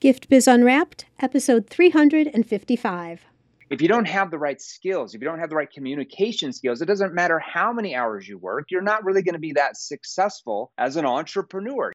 [0.00, 3.20] Gift Biz Unwrapped, episode 355.
[3.68, 6.80] If you don't have the right skills, if you don't have the right communication skills,
[6.80, 9.76] it doesn't matter how many hours you work, you're not really going to be that
[9.76, 11.92] successful as an entrepreneur.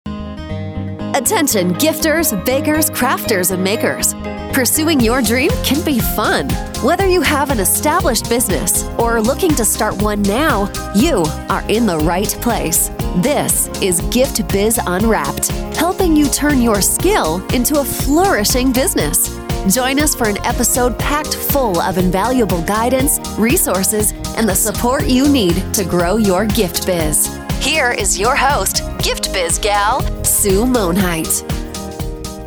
[1.16, 4.14] Attention, gifters, bakers, crafters, and makers.
[4.54, 6.48] Pursuing your dream can be fun.
[6.84, 11.64] Whether you have an established business or are looking to start one now, you are
[11.70, 12.92] in the right place.
[13.24, 19.40] This is Gift Biz Unwrapped, helping you turn your skill into a flourishing business.
[19.74, 25.30] Join us for an episode packed full of invaluable guidance, resources, and the support you
[25.30, 27.40] need to grow your gift biz.
[27.62, 31.50] Here is your host, Gift Biz gal, Sue Monhait.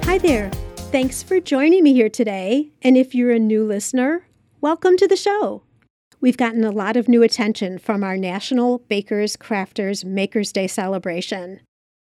[0.05, 0.50] Hi there.
[0.92, 2.73] Thanks for joining me here today.
[2.83, 4.27] And if you're a new listener,
[4.61, 5.62] welcome to the show.
[6.20, 11.60] We've gotten a lot of new attention from our National Bakers, Crafters, Makers Day celebration.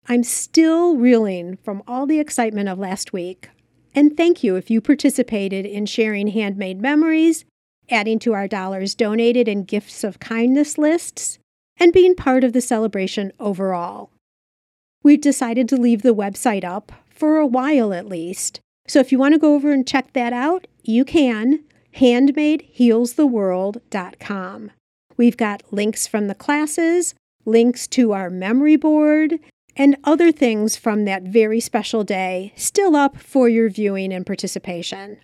[0.06, 3.48] I'm still reeling from all the excitement of last week.
[3.94, 7.46] And thank you if you participated in sharing handmade memories,
[7.88, 11.38] adding to our dollars donated and gifts of kindness lists,
[11.78, 14.10] and being part of the celebration overall.
[15.02, 18.60] We've decided to leave the website up for a while at least.
[18.86, 21.64] So if you want to go over and check that out, you can.
[21.96, 24.70] HandmadeHealsTheWorld.com.
[25.16, 27.14] We've got links from the classes,
[27.44, 29.38] links to our memory board,
[29.76, 35.18] and other things from that very special day still up for your viewing and participation.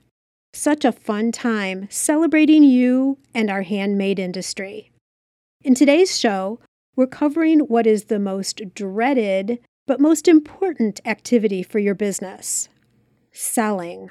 [0.53, 4.91] Such a fun time celebrating you and our handmade industry.
[5.63, 6.61] In today's show,
[6.97, 12.69] we're covering what is the most dreaded but most important activity for your business
[13.33, 14.11] selling.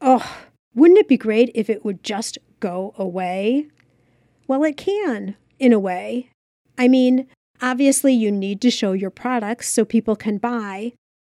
[0.00, 0.38] Oh,
[0.74, 3.68] wouldn't it be great if it would just go away?
[4.46, 6.30] Well, it can, in a way.
[6.78, 7.26] I mean,
[7.60, 10.92] obviously, you need to show your products so people can buy,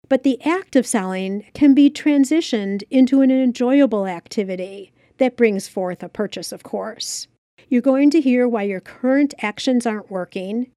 [0.08, 6.04] but the act of selling can be transitioned into an enjoyable activity that brings forth
[6.04, 7.28] a purchase, of course.
[7.70, 10.68] You're going to hear why your current actions aren't working,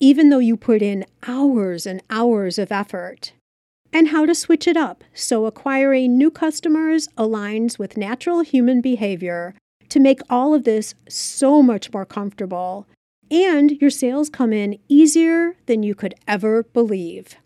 [0.00, 3.32] even though you put in hours and hours of effort,
[3.94, 9.54] and how to switch it up so acquiring new customers aligns with natural human behavior
[9.88, 12.86] to make all of this so much more comfortable
[13.30, 17.36] and your sales come in easier than you could ever believe.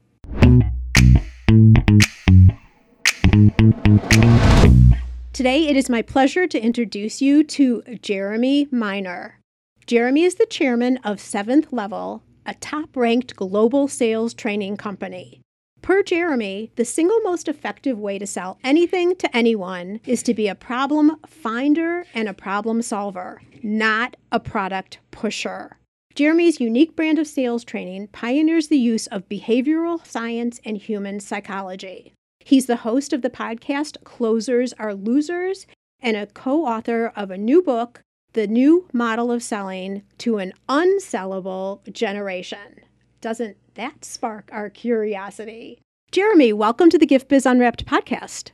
[5.32, 9.38] Today, it is my pleasure to introduce you to Jeremy Miner.
[9.86, 15.40] Jeremy is the chairman of Seventh Level, a top ranked global sales training company.
[15.88, 20.46] Per Jeremy, the single most effective way to sell anything to anyone is to be
[20.46, 25.78] a problem finder and a problem solver, not a product pusher.
[26.14, 32.12] Jeremy's unique brand of sales training pioneers the use of behavioral science and human psychology.
[32.44, 35.66] He's the host of the podcast Closers Are Losers
[36.00, 38.02] and a co author of a new book,
[38.34, 42.82] The New Model of Selling to an Unsellable Generation.
[43.22, 45.80] Doesn't that spark our curiosity?
[46.10, 48.50] Jeremy, welcome to the Gift Biz Unwrapped podcast.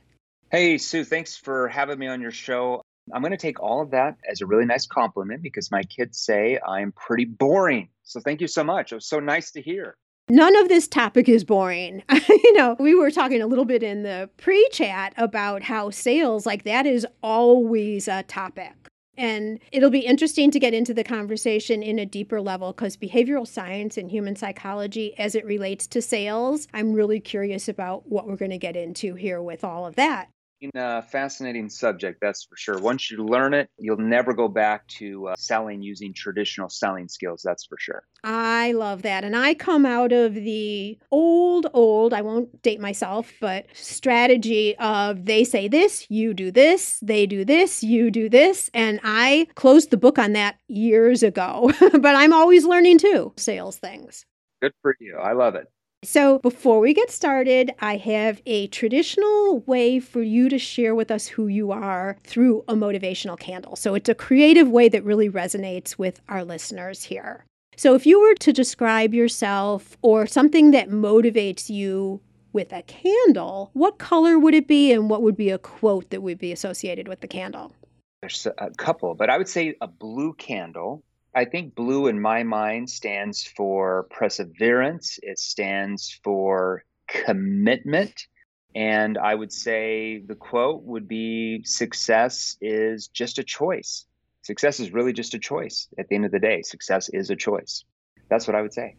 [0.51, 2.81] Hey, Sue, thanks for having me on your show.
[3.11, 6.19] I'm going to take all of that as a really nice compliment because my kids
[6.19, 7.89] say I'm pretty boring.
[8.03, 8.91] So thank you so much.
[8.91, 9.95] It was so nice to hear.
[10.29, 12.03] None of this topic is boring.
[12.29, 16.45] you know, we were talking a little bit in the pre chat about how sales,
[16.45, 18.73] like that, is always a topic.
[19.17, 23.47] And it'll be interesting to get into the conversation in a deeper level because behavioral
[23.47, 28.35] science and human psychology, as it relates to sales, I'm really curious about what we're
[28.35, 30.29] going to get into here with all of that
[30.73, 32.79] a fascinating subject, that's for sure.
[32.79, 37.41] Once you learn it, you'll never go back to uh, selling using traditional selling skills,
[37.43, 38.03] that's for sure.
[38.23, 39.23] I love that.
[39.23, 45.25] And I come out of the old, old, I won't date myself, but strategy of
[45.25, 48.69] they say this, you do this, they do this, you do this.
[48.73, 53.77] And I closed the book on that years ago, but I'm always learning too, sales
[53.77, 54.25] things.
[54.61, 55.17] Good for you.
[55.17, 55.67] I love it.
[56.05, 61.09] So, before we get started, I have a traditional way for you to share with
[61.09, 63.75] us who you are through a motivational candle.
[63.75, 67.43] So, it's a creative way that really resonates with our listeners here.
[67.75, 72.21] So, if you were to describe yourself or something that motivates you
[72.53, 76.21] with a candle, what color would it be and what would be a quote that
[76.21, 77.73] would be associated with the candle?
[78.21, 81.03] There's a couple, but I would say a blue candle
[81.35, 88.27] I think blue in my mind stands for perseverance, it stands for commitment.
[88.73, 94.05] And I would say the quote would be success is just a choice.
[94.43, 96.61] Success is really just a choice at the end of the day.
[96.61, 97.83] Success is a choice.
[98.29, 98.95] That's what I would say.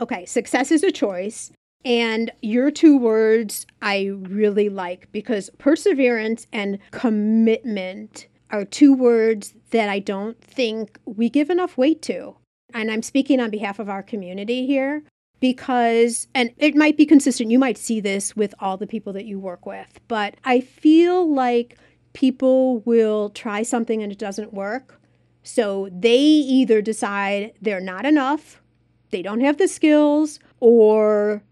[0.00, 1.52] Okay, success is a choice.
[1.84, 9.88] And your two words I really like because perseverance and commitment are two words that
[9.88, 12.36] I don't think we give enough weight to.
[12.74, 15.02] And I'm speaking on behalf of our community here
[15.40, 19.24] because, and it might be consistent, you might see this with all the people that
[19.24, 21.78] you work with, but I feel like
[22.12, 25.00] people will try something and it doesn't work.
[25.42, 28.62] So they either decide they're not enough,
[29.10, 31.42] they don't have the skills, or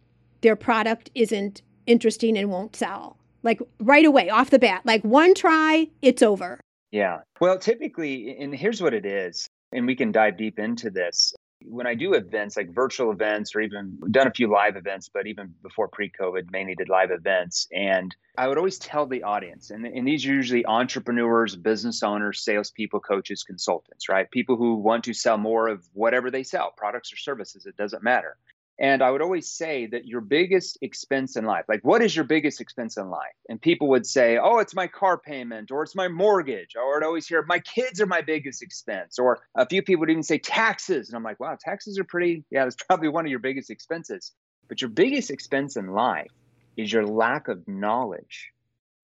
[0.42, 3.16] their product isn't interesting and won't sell.
[3.42, 6.60] Like right away, off the bat, like one try, it's over.
[6.90, 7.18] Yeah.
[7.40, 11.32] Well, typically, and here's what it is, and we can dive deep into this.
[11.62, 15.26] When I do events like virtual events or even done a few live events, but
[15.26, 17.68] even before pre COVID, mainly did live events.
[17.70, 22.42] And I would always tell the audience, and, and these are usually entrepreneurs, business owners,
[22.42, 24.30] salespeople, coaches, consultants, right?
[24.30, 28.02] People who want to sell more of whatever they sell, products or services, it doesn't
[28.02, 28.38] matter.
[28.80, 32.24] And I would always say that your biggest expense in life, like what is your
[32.24, 33.34] biggest expense in life?
[33.50, 36.74] And people would say, oh, it's my car payment or it's my mortgage.
[36.76, 39.18] Or I'd always hear, my kids are my biggest expense.
[39.18, 41.10] Or a few people would even say taxes.
[41.10, 44.32] And I'm like, wow, taxes are pretty, yeah, that's probably one of your biggest expenses.
[44.66, 46.30] But your biggest expense in life
[46.78, 48.50] is your lack of knowledge.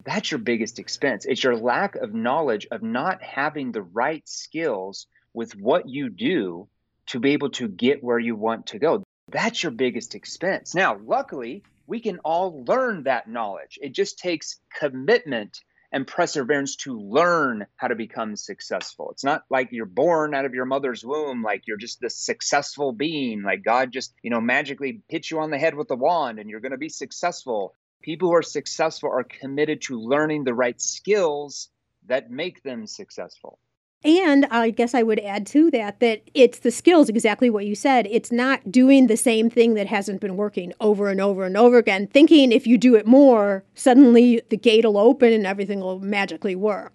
[0.07, 1.27] That's your biggest expense.
[1.27, 6.67] It's your lack of knowledge of not having the right skills with what you do
[7.09, 9.03] to be able to get where you want to go.
[9.29, 10.75] That's your biggest expense.
[10.75, 13.79] Now, luckily, we can all learn that knowledge.
[13.83, 15.61] It just takes commitment
[15.93, 19.11] and perseverance to learn how to become successful.
[19.13, 22.93] It's not like you're born out of your mother's womb, like you're just this successful
[22.93, 26.39] being, like God just, you know, magically hits you on the head with a wand
[26.39, 27.75] and you're going to be successful.
[28.03, 31.69] People who are successful are committed to learning the right skills
[32.07, 33.59] that make them successful.
[34.05, 37.75] And I guess I would add to that that it's the skills, exactly what you
[37.75, 38.07] said.
[38.11, 41.79] It's not doing the same thing that hasn't been working over and over and over
[41.79, 45.99] again, thinking if you do it more, suddenly the gate will open and everything will
[45.99, 46.93] magically work.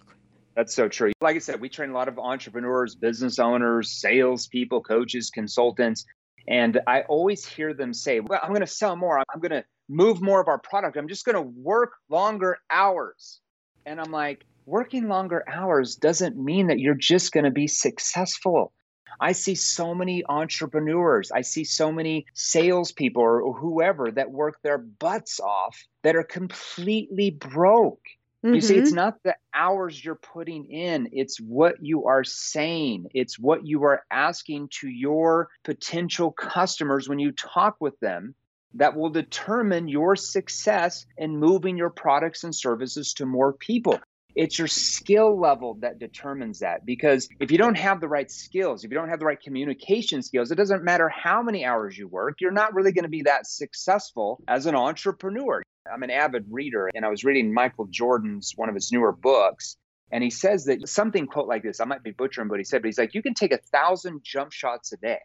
[0.56, 1.12] That's so true.
[1.22, 6.06] Like I said, we train a lot of entrepreneurs, business owners, salespeople, coaches, consultants.
[6.48, 9.20] And I always hear them say, Well, I'm going to sell more.
[9.20, 10.98] I'm going to move more of our product.
[10.98, 13.40] I'm just going to work longer hours.
[13.86, 18.72] And I'm like, working longer hours doesn't mean that you're just going to be successful.
[19.20, 24.78] I see so many entrepreneurs, I see so many salespeople or whoever that work their
[24.78, 28.00] butts off that are completely broke.
[28.46, 28.56] Mm-hmm.
[28.56, 28.96] You see, it's mm-hmm.
[28.96, 34.06] not the hours you're putting in, it's what you are saying, it's what you are
[34.10, 38.34] asking to your potential customers when you talk with them
[38.76, 44.00] that will determine your success in moving your products and services to more people.
[44.36, 46.86] It's your skill level that determines that.
[46.86, 50.22] Because if you don't have the right skills, if you don't have the right communication
[50.22, 53.24] skills, it doesn't matter how many hours you work, you're not really going to be
[53.24, 55.62] that successful as an entrepreneur.
[55.92, 59.78] I'm an avid reader, and I was reading Michael Jordan's one of his newer books.
[60.12, 62.82] And he says that something quote like this, I might be butchering, but he said,
[62.82, 65.20] but he's like, you can take a thousand jump shots a day.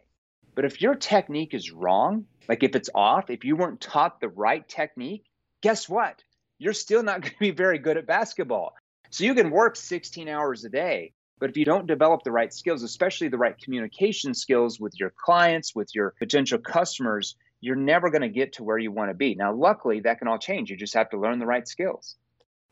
[0.55, 4.29] But if your technique is wrong, like if it's off, if you weren't taught the
[4.29, 5.25] right technique,
[5.61, 6.23] guess what?
[6.57, 8.73] You're still not going to be very good at basketball.
[9.09, 12.53] So you can work 16 hours a day, but if you don't develop the right
[12.53, 18.09] skills, especially the right communication skills with your clients, with your potential customers, you're never
[18.09, 19.35] going to get to where you want to be.
[19.35, 20.69] Now, luckily, that can all change.
[20.69, 22.15] You just have to learn the right skills.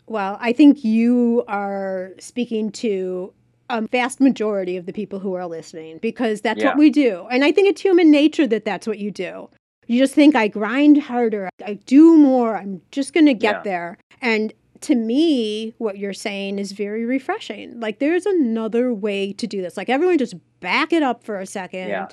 [0.07, 3.33] Well, I think you are speaking to
[3.69, 6.69] a vast majority of the people who are listening because that's yeah.
[6.69, 7.27] what we do.
[7.31, 9.49] And I think it's human nature that that's what you do.
[9.87, 13.61] You just think I grind harder, I do more, I'm just going to get yeah.
[13.63, 13.97] there.
[14.21, 14.53] And
[14.85, 17.79] to me, what you're saying is very refreshing.
[17.79, 19.77] Like, there's another way to do this.
[19.77, 22.07] Like, everyone just back it up for a second yeah.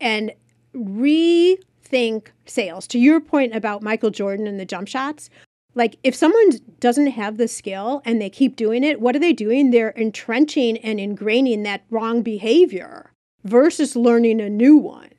[0.00, 0.32] and
[0.74, 2.86] rethink sales.
[2.88, 5.28] To your point about Michael Jordan and the jump shots,
[5.74, 9.34] like, if someone doesn't have the skill and they keep doing it, what are they
[9.34, 9.70] doing?
[9.70, 13.12] They're entrenching and ingraining that wrong behavior
[13.44, 15.10] versus learning a new one.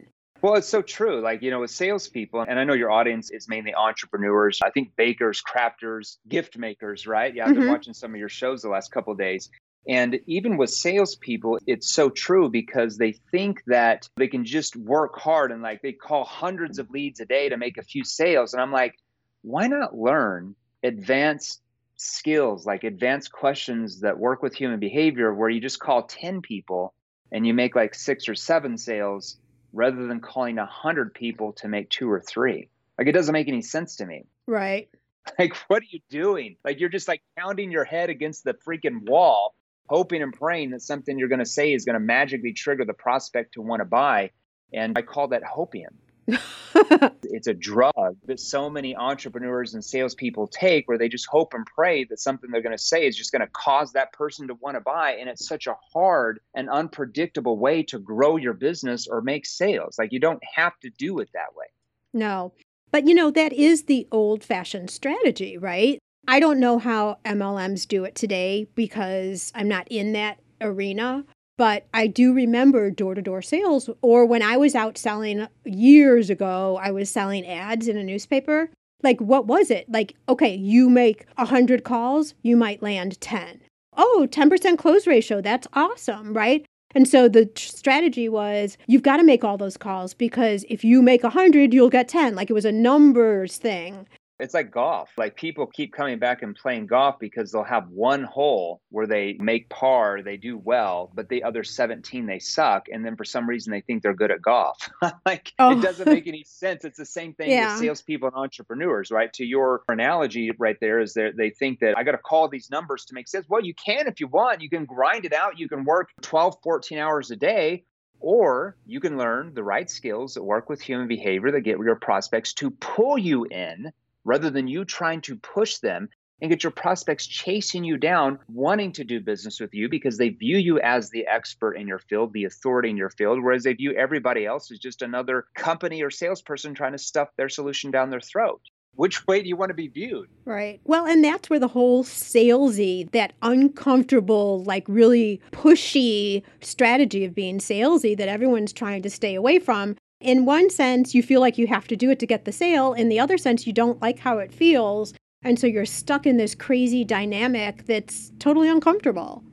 [0.43, 1.21] Well, it's so true.
[1.21, 4.93] Like, you know, with salespeople, and I know your audience is mainly entrepreneurs, I think
[4.97, 7.33] bakers, crafters, gift makers, right?
[7.33, 7.71] Yeah, I've been mm-hmm.
[7.71, 9.49] watching some of your shows the last couple days.
[9.87, 15.17] And even with salespeople, it's so true because they think that they can just work
[15.17, 18.51] hard and like they call hundreds of leads a day to make a few sales.
[18.51, 18.95] And I'm like,
[19.43, 21.61] why not learn advanced
[21.95, 26.93] skills, like advanced questions that work with human behavior, where you just call 10 people
[27.31, 29.37] and you make like six or seven sales
[29.73, 32.69] rather than calling a hundred people to make two or three.
[32.97, 34.25] Like it doesn't make any sense to me.
[34.47, 34.89] Right.
[35.39, 36.57] Like what are you doing?
[36.65, 39.55] Like you're just like pounding your head against the freaking wall,
[39.87, 42.93] hoping and praying that something you're going to say is going to magically trigger the
[42.93, 44.31] prospect to want to buy.
[44.73, 45.95] And I call that hopium.
[47.23, 51.65] it's a drug that so many entrepreneurs and salespeople take where they just hope and
[51.65, 54.55] pray that something they're going to say is just going to cause that person to
[54.55, 55.11] want to buy.
[55.11, 59.97] And it's such a hard and unpredictable way to grow your business or make sales.
[59.97, 61.65] Like you don't have to do it that way.
[62.13, 62.53] No.
[62.91, 65.99] But you know, that is the old fashioned strategy, right?
[66.27, 71.25] I don't know how MLMs do it today because I'm not in that arena.
[71.57, 76.29] But I do remember door to door sales, or when I was out selling years
[76.29, 78.69] ago, I was selling ads in a newspaper.
[79.03, 79.89] Like, what was it?
[79.89, 83.61] Like, okay, you make 100 calls, you might land 10.
[83.95, 85.41] Oh, 10% close ratio.
[85.41, 86.65] That's awesome, right?
[86.95, 91.01] And so the strategy was you've got to make all those calls because if you
[91.01, 92.35] make 100, you'll get 10.
[92.35, 94.07] Like it was a numbers thing.
[94.43, 95.09] It's like golf.
[95.17, 99.37] Like people keep coming back and playing golf because they'll have one hole where they
[99.39, 102.87] make par, they do well, but the other 17 they suck.
[102.91, 104.89] And then for some reason they think they're good at golf.
[105.25, 105.79] like oh.
[105.79, 106.83] it doesn't make any sense.
[106.83, 107.71] It's the same thing yeah.
[107.71, 109.31] with salespeople and entrepreneurs, right?
[109.33, 112.69] To your analogy right there is that they think that I got to call these
[112.69, 113.45] numbers to make sense.
[113.47, 114.61] Well, you can if you want.
[114.61, 115.57] You can grind it out.
[115.57, 117.85] You can work 12, 14 hours a day
[118.23, 121.97] or you can learn the right skills that work with human behavior that get your
[121.97, 123.91] prospects to pull you in
[124.23, 126.09] rather than you trying to push them
[126.41, 130.29] and get your prospects chasing you down, wanting to do business with you because they
[130.29, 133.73] view you as the expert in your field, the authority in your field, whereas they
[133.73, 138.09] view everybody else as just another company or salesperson trying to stuff their solution down
[138.09, 138.61] their throat.
[138.95, 140.29] Which way do you want to be viewed?
[140.45, 140.79] Right.
[140.83, 147.57] Well, and that's where the whole salesy, that uncomfortable, like really pushy strategy of being
[147.57, 151.67] salesy that everyone's trying to stay away from in one sense, you feel like you
[151.67, 152.93] have to do it to get the sale.
[152.93, 155.13] In the other sense, you don't like how it feels.
[155.43, 159.43] And so you're stuck in this crazy dynamic that's totally uncomfortable.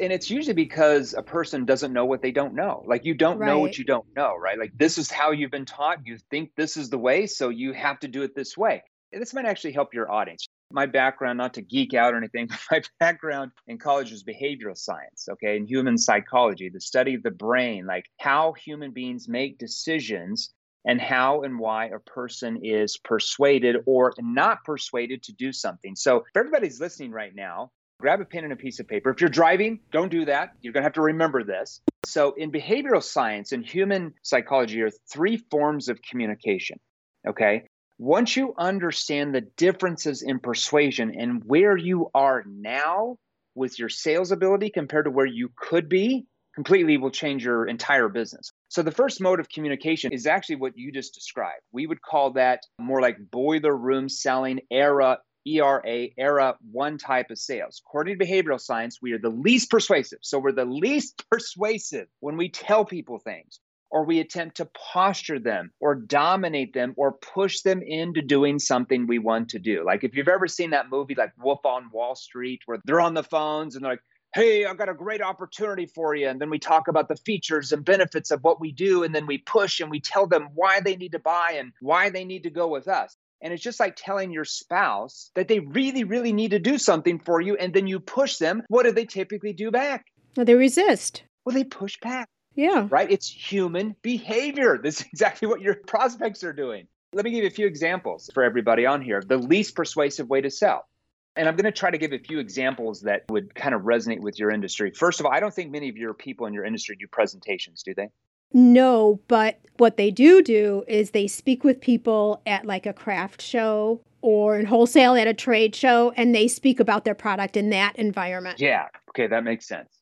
[0.00, 2.84] And it's usually because a person doesn't know what they don't know.
[2.86, 3.46] Like you don't right.
[3.46, 4.58] know what you don't know, right?
[4.58, 6.00] Like this is how you've been taught.
[6.04, 8.82] You think this is the way, so you have to do it this way.
[9.12, 12.46] And this might actually help your audience my background, not to geek out or anything,
[12.48, 17.22] but my background in college was behavioral science, okay, and human psychology, the study of
[17.22, 20.52] the brain, like how human beings make decisions
[20.84, 25.96] and how and why a person is persuaded or not persuaded to do something.
[25.96, 27.70] So, if everybody's listening right now,
[28.00, 29.10] grab a pen and a piece of paper.
[29.10, 30.50] If you're driving, don't do that.
[30.60, 31.80] You're going to have to remember this.
[32.06, 36.78] So, in behavioral science and human psychology are three forms of communication.
[37.26, 37.64] Okay
[37.98, 43.16] once you understand the differences in persuasion and where you are now
[43.56, 46.24] with your sales ability compared to where you could be,
[46.54, 48.52] completely will change your entire business.
[48.68, 51.62] So, the first mode of communication is actually what you just described.
[51.72, 55.18] We would call that more like boiler room selling era.
[55.46, 57.80] ERA, era one type of sales.
[57.86, 60.18] According to behavioral science, we are the least persuasive.
[60.20, 63.58] So we're the least persuasive when we tell people things
[63.90, 69.06] or we attempt to posture them or dominate them or push them into doing something
[69.06, 69.84] we want to do.
[69.84, 73.14] Like if you've ever seen that movie like Wolf on Wall Street where they're on
[73.14, 74.02] the phones and they're like,
[74.34, 76.28] hey, I've got a great opportunity for you.
[76.28, 79.02] And then we talk about the features and benefits of what we do.
[79.02, 82.10] And then we push and we tell them why they need to buy and why
[82.10, 83.16] they need to go with us.
[83.40, 87.20] And it's just like telling your spouse that they really, really need to do something
[87.20, 87.56] for you.
[87.56, 88.62] And then you push them.
[88.68, 90.06] What do they typically do back?
[90.36, 91.22] Well, they resist.
[91.44, 92.28] Well, they push back.
[92.58, 92.88] Yeah.
[92.90, 93.08] Right?
[93.08, 94.78] It's human behavior.
[94.82, 96.88] This is exactly what your prospects are doing.
[97.12, 99.22] Let me give you a few examples for everybody on here.
[99.24, 100.88] The least persuasive way to sell.
[101.36, 104.18] And I'm going to try to give a few examples that would kind of resonate
[104.18, 104.90] with your industry.
[104.90, 107.84] First of all, I don't think many of your people in your industry do presentations,
[107.84, 108.08] do they?
[108.52, 113.40] No, but what they do do is they speak with people at like a craft
[113.40, 117.70] show or in wholesale at a trade show and they speak about their product in
[117.70, 118.58] that environment.
[118.58, 118.88] Yeah.
[119.10, 119.97] Okay, that makes sense.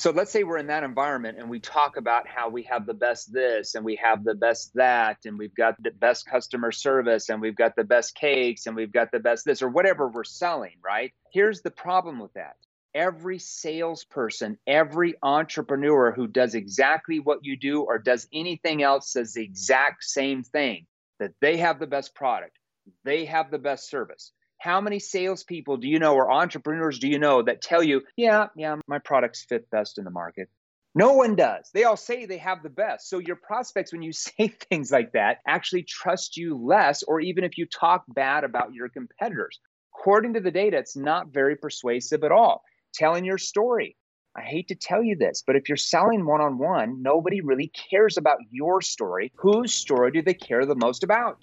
[0.00, 2.94] So let's say we're in that environment and we talk about how we have the
[2.94, 7.28] best this and we have the best that and we've got the best customer service
[7.28, 10.24] and we've got the best cakes and we've got the best this or whatever we're
[10.24, 11.12] selling, right?
[11.34, 12.56] Here's the problem with that.
[12.94, 19.34] Every salesperson, every entrepreneur who does exactly what you do or does anything else says
[19.34, 20.86] the exact same thing
[21.18, 22.56] that they have the best product,
[23.04, 27.18] they have the best service how many salespeople do you know or entrepreneurs do you
[27.18, 30.50] know that tell you, yeah, yeah, my products fit best in the market?
[30.94, 31.70] No one does.
[31.72, 33.08] They all say they have the best.
[33.08, 37.42] So your prospects, when you say things like that, actually trust you less, or even
[37.42, 39.58] if you talk bad about your competitors.
[39.94, 42.62] According to the data, it's not very persuasive at all.
[42.92, 43.96] Telling your story.
[44.36, 47.72] I hate to tell you this, but if you're selling one on one, nobody really
[47.90, 49.32] cares about your story.
[49.36, 51.38] Whose story do they care the most about?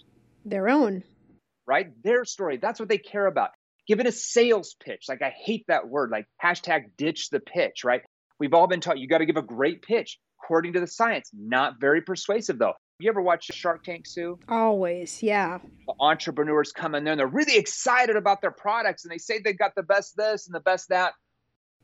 [0.45, 1.03] Their own
[1.67, 1.87] right?
[2.03, 2.57] Their story.
[2.57, 3.51] That's what they care about.
[3.87, 5.05] Give it a sales pitch.
[5.07, 8.01] Like I hate that word, like hashtag ditch the pitch, right?
[8.39, 10.17] We've all been taught you got to give a great pitch.
[10.43, 12.73] According to the science, not very persuasive though.
[12.99, 14.39] You ever watch Shark Tank, Sue?
[14.47, 15.59] Always, yeah.
[15.87, 19.39] The entrepreneurs come in there and they're really excited about their products and they say
[19.39, 21.13] they've got the best this and the best that.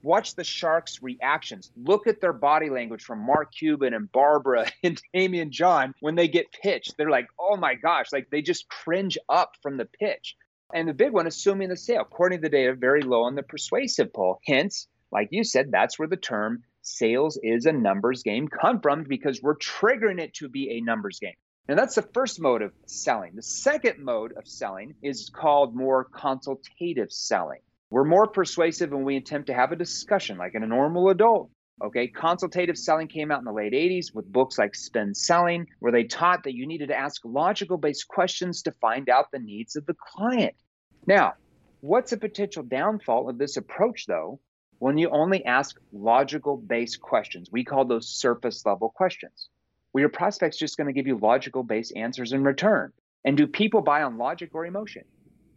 [0.04, 1.72] Watch the sharks' reactions.
[1.78, 6.16] Look at their body language from Mark Cuban and Barbara and Amy and John when
[6.16, 6.96] they get pitched.
[6.98, 10.36] They're like, oh my gosh, like they just cringe up from the pitch.
[10.74, 13.44] And the big one, assuming the sale, according to the data, very low on the
[13.44, 14.40] persuasive poll.
[14.46, 19.04] Hence, like you said, that's where the term sales is a numbers game come from
[19.04, 21.36] because we're triggering it to be a numbers game.
[21.68, 23.36] And that's the first mode of selling.
[23.36, 27.62] The second mode of selling is called more consultative selling.
[27.94, 31.52] We're more persuasive when we attempt to have a discussion like in a normal adult.
[31.80, 35.92] Okay, consultative selling came out in the late 80s with books like Spin Selling, where
[35.92, 39.76] they taught that you needed to ask logical based questions to find out the needs
[39.76, 40.56] of the client.
[41.06, 41.34] Now,
[41.82, 44.40] what's a potential downfall of this approach, though,
[44.80, 47.50] when you only ask logical based questions.
[47.52, 49.50] We call those surface level questions,
[49.92, 52.92] where your prospect's just going to give you logical based answers in return.
[53.24, 55.04] And do people buy on logic or emotion?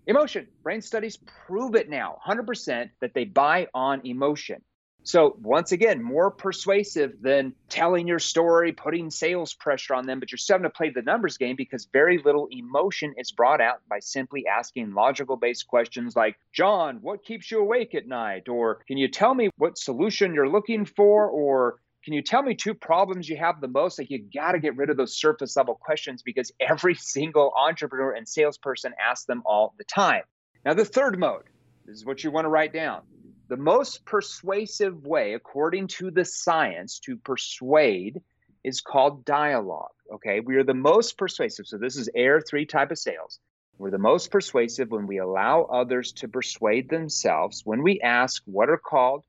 [0.07, 0.47] Emotion.
[0.63, 4.63] Brain studies prove it now 100% that they buy on emotion.
[5.03, 10.33] So, once again, more persuasive than telling your story, putting sales pressure on them, but
[10.33, 14.01] you're still to play the numbers game because very little emotion is brought out by
[14.01, 18.49] simply asking logical based questions like, John, what keeps you awake at night?
[18.49, 21.29] Or can you tell me what solution you're looking for?
[21.29, 23.99] Or can you tell me two problems you have the most?
[23.99, 28.13] Like, you got to get rid of those surface level questions because every single entrepreneur
[28.13, 30.23] and salesperson asks them all the time.
[30.65, 31.43] Now, the third mode
[31.85, 33.03] this is what you want to write down
[33.49, 38.21] the most persuasive way, according to the science, to persuade
[38.63, 39.91] is called dialogue.
[40.15, 41.67] Okay, we are the most persuasive.
[41.67, 43.41] So this is air three type of sales.
[43.79, 47.63] We're the most persuasive when we allow others to persuade themselves.
[47.65, 49.25] When we ask what are called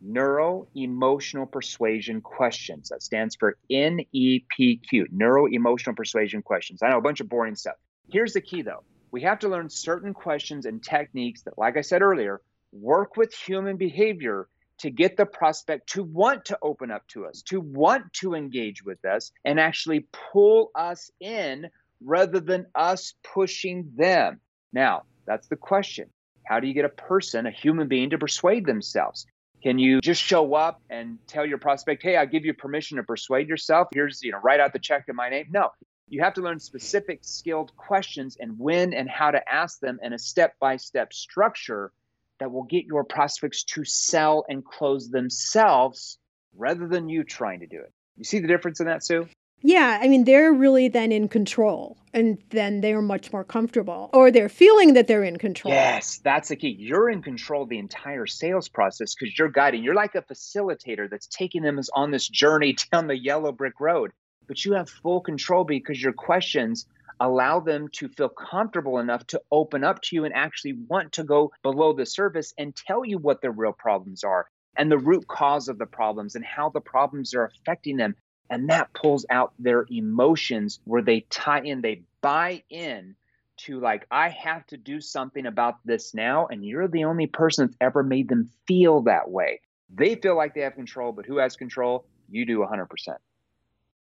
[0.00, 2.88] neuro emotional persuasion questions.
[2.88, 6.82] That stands for NEPQ, neuro emotional persuasion questions.
[6.82, 7.76] I know a bunch of boring stuff.
[8.10, 11.80] Here's the key though we have to learn certain questions and techniques that, like I
[11.80, 12.40] said earlier,
[12.72, 17.42] work with human behavior to get the prospect to want to open up to us,
[17.42, 21.68] to want to engage with us, and actually pull us in
[22.02, 24.40] rather than us pushing them.
[24.72, 26.08] Now, that's the question.
[26.46, 29.26] How do you get a person, a human being, to persuade themselves?
[29.62, 33.02] Can you just show up and tell your prospect, hey, I give you permission to
[33.02, 33.88] persuade yourself?
[33.92, 35.48] Here's, you know, write out the check in my name.
[35.50, 35.70] No,
[36.08, 40.12] you have to learn specific skilled questions and when and how to ask them in
[40.12, 41.92] a step by step structure
[42.38, 46.18] that will get your prospects to sell and close themselves
[46.56, 47.92] rather than you trying to do it.
[48.16, 49.28] You see the difference in that, Sue?
[49.62, 54.30] Yeah, I mean, they're really then in control and then they're much more comfortable or
[54.30, 55.74] they're feeling that they're in control.
[55.74, 56.76] Yes, that's the key.
[56.78, 59.82] You're in control of the entire sales process because you're guiding.
[59.82, 64.12] You're like a facilitator that's taking them on this journey down the yellow brick road,
[64.48, 66.86] but you have full control because your questions
[67.20, 71.22] allow them to feel comfortable enough to open up to you and actually want to
[71.22, 74.46] go below the surface and tell you what their real problems are
[74.76, 78.14] and the root cause of the problems and how the problems are affecting them.
[78.50, 83.14] And that pulls out their emotions where they tie in, they buy in
[83.58, 86.46] to like, I have to do something about this now.
[86.48, 89.60] And you're the only person that's ever made them feel that way.
[89.94, 92.06] They feel like they have control, but who has control?
[92.28, 92.86] You do 100%.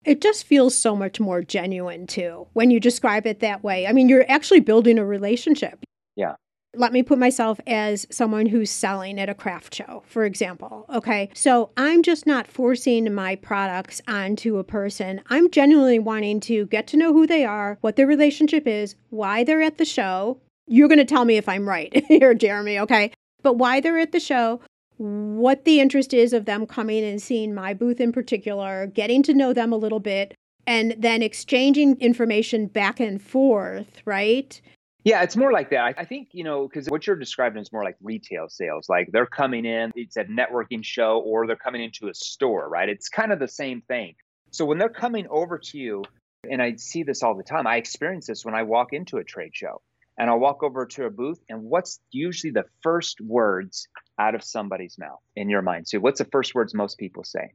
[0.04, 3.86] It just feels so much more genuine too when you describe it that way.
[3.86, 5.84] I mean, you're actually building a relationship.
[6.14, 6.34] Yeah.
[6.76, 10.86] Let me put myself as someone who's selling at a craft show, for example.
[10.92, 11.30] Okay.
[11.34, 15.20] So I'm just not forcing my products onto a person.
[15.28, 19.44] I'm genuinely wanting to get to know who they are, what their relationship is, why
[19.44, 20.38] they're at the show.
[20.66, 22.78] You're going to tell me if I'm right here, Jeremy.
[22.80, 23.12] Okay.
[23.42, 24.60] But why they're at the show,
[24.96, 29.34] what the interest is of them coming and seeing my booth in particular, getting to
[29.34, 30.34] know them a little bit,
[30.66, 34.60] and then exchanging information back and forth, right?
[35.06, 35.94] Yeah, it's more like that.
[35.96, 38.88] I think, you know, because what you're describing is more like retail sales.
[38.88, 42.88] Like they're coming in, it's a networking show, or they're coming into a store, right?
[42.88, 44.16] It's kind of the same thing.
[44.50, 46.02] So when they're coming over to you,
[46.50, 49.22] and I see this all the time, I experience this when I walk into a
[49.22, 49.80] trade show
[50.18, 53.86] and I'll walk over to a booth, and what's usually the first words
[54.18, 55.86] out of somebody's mouth in your mind?
[55.86, 57.52] So, what's the first words most people say?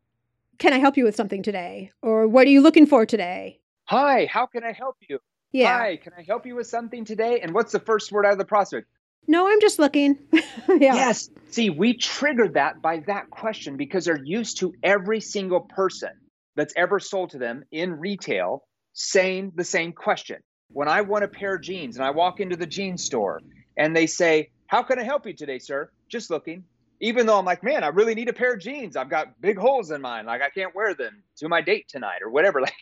[0.58, 1.92] Can I help you with something today?
[2.02, 3.60] Or what are you looking for today?
[3.90, 5.20] Hi, how can I help you?
[5.52, 5.78] Yeah.
[5.78, 7.42] Hi, can I help you with something today?
[7.42, 8.88] And what's the first word out of the prospect?
[9.28, 10.18] No, I'm just looking.
[10.34, 10.96] yeah.
[10.96, 11.30] Yes.
[11.50, 16.12] See, we triggered that by that question because they're used to every single person
[16.56, 20.38] that's ever sold to them in retail saying the same question
[20.74, 23.42] when I want a pair of jeans and I walk into the jeans store
[23.78, 25.92] and they say, How can I help you today, sir?
[26.10, 26.64] Just looking.
[27.00, 28.96] Even though I'm like, man, I really need a pair of jeans.
[28.96, 30.26] I've got big holes in mine.
[30.26, 32.62] Like I can't wear them to my date tonight or whatever.
[32.62, 32.74] Like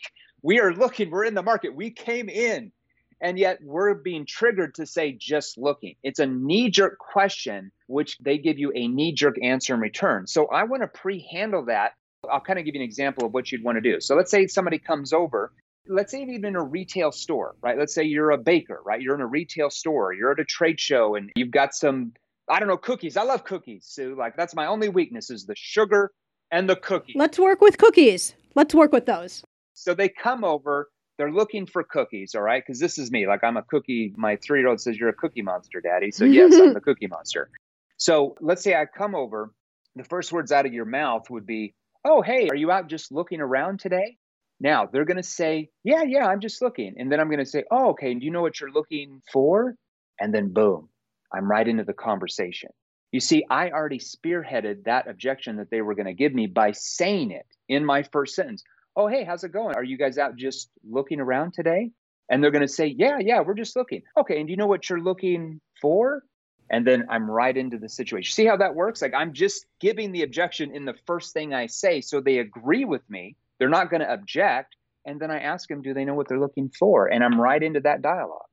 [0.42, 1.74] We are looking, we're in the market.
[1.74, 2.72] We came in
[3.20, 5.94] and yet we're being triggered to say just looking.
[6.02, 10.26] It's a knee jerk question, which they give you a knee jerk answer in return.
[10.26, 11.92] So I want to pre handle that.
[12.30, 14.00] I'll kind of give you an example of what you'd want to do.
[14.00, 15.52] So let's say somebody comes over.
[15.86, 17.78] Let's say even in a retail store, right?
[17.78, 19.00] Let's say you're a baker, right?
[19.00, 22.12] You're in a retail store, you're at a trade show, and you've got some,
[22.48, 23.16] I don't know, cookies.
[23.16, 23.86] I love cookies.
[23.88, 26.12] So, like, that's my only weakness is the sugar
[26.50, 27.16] and the cookies.
[27.16, 28.34] Let's work with cookies.
[28.54, 29.42] Let's work with those.
[29.74, 30.88] So they come over
[31.20, 32.62] they're looking for cookies, all right?
[32.66, 33.26] Because this is me.
[33.26, 34.14] Like I'm a cookie.
[34.16, 36.10] My three year old says, You're a cookie monster, daddy.
[36.10, 37.50] So, yes, I'm the cookie monster.
[37.98, 39.52] So, let's say I come over.
[39.96, 41.74] The first words out of your mouth would be,
[42.06, 44.16] Oh, hey, are you out just looking around today?
[44.60, 46.94] Now they're going to say, Yeah, yeah, I'm just looking.
[46.96, 48.12] And then I'm going to say, Oh, okay.
[48.12, 49.74] And do you know what you're looking for?
[50.18, 50.88] And then, boom,
[51.34, 52.70] I'm right into the conversation.
[53.12, 56.72] You see, I already spearheaded that objection that they were going to give me by
[56.72, 58.64] saying it in my first sentence
[58.96, 59.74] oh, hey, how's it going?
[59.74, 61.90] Are you guys out just looking around today?
[62.28, 64.02] And they're going to say, yeah, yeah, we're just looking.
[64.16, 64.38] Okay.
[64.38, 66.22] And do you know what you're looking for?
[66.70, 68.32] And then I'm right into the situation.
[68.32, 69.02] See how that works?
[69.02, 72.00] Like I'm just giving the objection in the first thing I say.
[72.00, 73.36] So they agree with me.
[73.58, 74.76] They're not going to object.
[75.04, 77.08] And then I ask them, do they know what they're looking for?
[77.08, 78.46] And I'm right into that dialogue.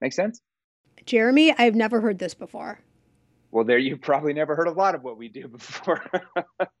[0.00, 0.40] Make sense?
[1.06, 2.80] Jeremy, I've never heard this before.
[3.52, 6.02] Well, there you've probably never heard a lot of what we do before.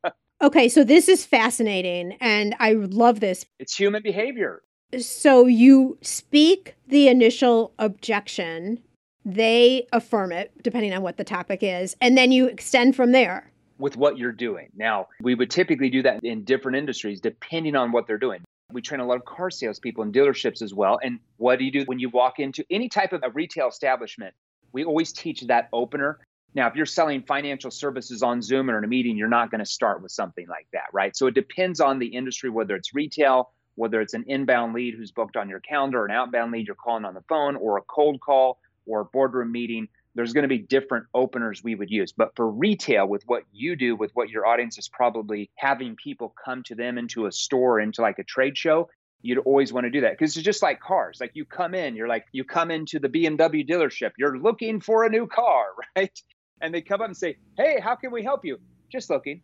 [0.42, 3.44] Okay, so this is fascinating and I love this.
[3.58, 4.62] It's human behavior.
[4.98, 8.82] So you speak the initial objection,
[9.22, 13.52] they affirm it, depending on what the topic is, and then you extend from there.
[13.78, 14.70] With what you're doing.
[14.74, 18.40] Now, we would typically do that in different industries depending on what they're doing.
[18.72, 20.98] We train a lot of car salespeople in dealerships as well.
[21.02, 24.34] And what do you do when you walk into any type of a retail establishment?
[24.72, 26.18] We always teach that opener.
[26.54, 29.60] Now, if you're selling financial services on Zoom or in a meeting, you're not going
[29.60, 31.16] to start with something like that, right?
[31.16, 35.12] So it depends on the industry, whether it's retail, whether it's an inbound lead who's
[35.12, 38.20] booked on your calendar, an outbound lead you're calling on the phone, or a cold
[38.20, 39.88] call or a boardroom meeting.
[40.16, 42.12] There's going to be different openers we would use.
[42.12, 46.34] But for retail, with what you do, with what your audience is probably having people
[46.44, 48.88] come to them into a store, into like a trade show,
[49.22, 51.18] you'd always want to do that because it's just like cars.
[51.20, 55.04] Like you come in, you're like, you come into the BMW dealership, you're looking for
[55.04, 56.22] a new car, right?
[56.60, 58.58] And they come up and say, "Hey, how can we help you?"
[58.90, 59.42] Just looking,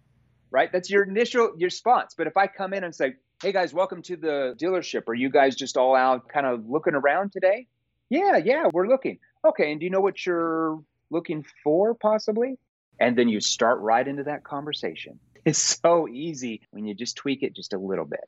[0.50, 0.70] right?
[0.72, 2.14] That's your initial your response.
[2.16, 5.08] But if I come in and say, "Hey guys, welcome to the dealership.
[5.08, 7.66] Are you guys just all out kind of looking around today?"
[8.08, 9.18] Yeah, yeah, we're looking.
[9.44, 12.58] Okay, and do you know what you're looking for possibly?
[12.98, 15.18] And then you start right into that conversation.
[15.44, 18.24] It's so easy when you just tweak it just a little bit.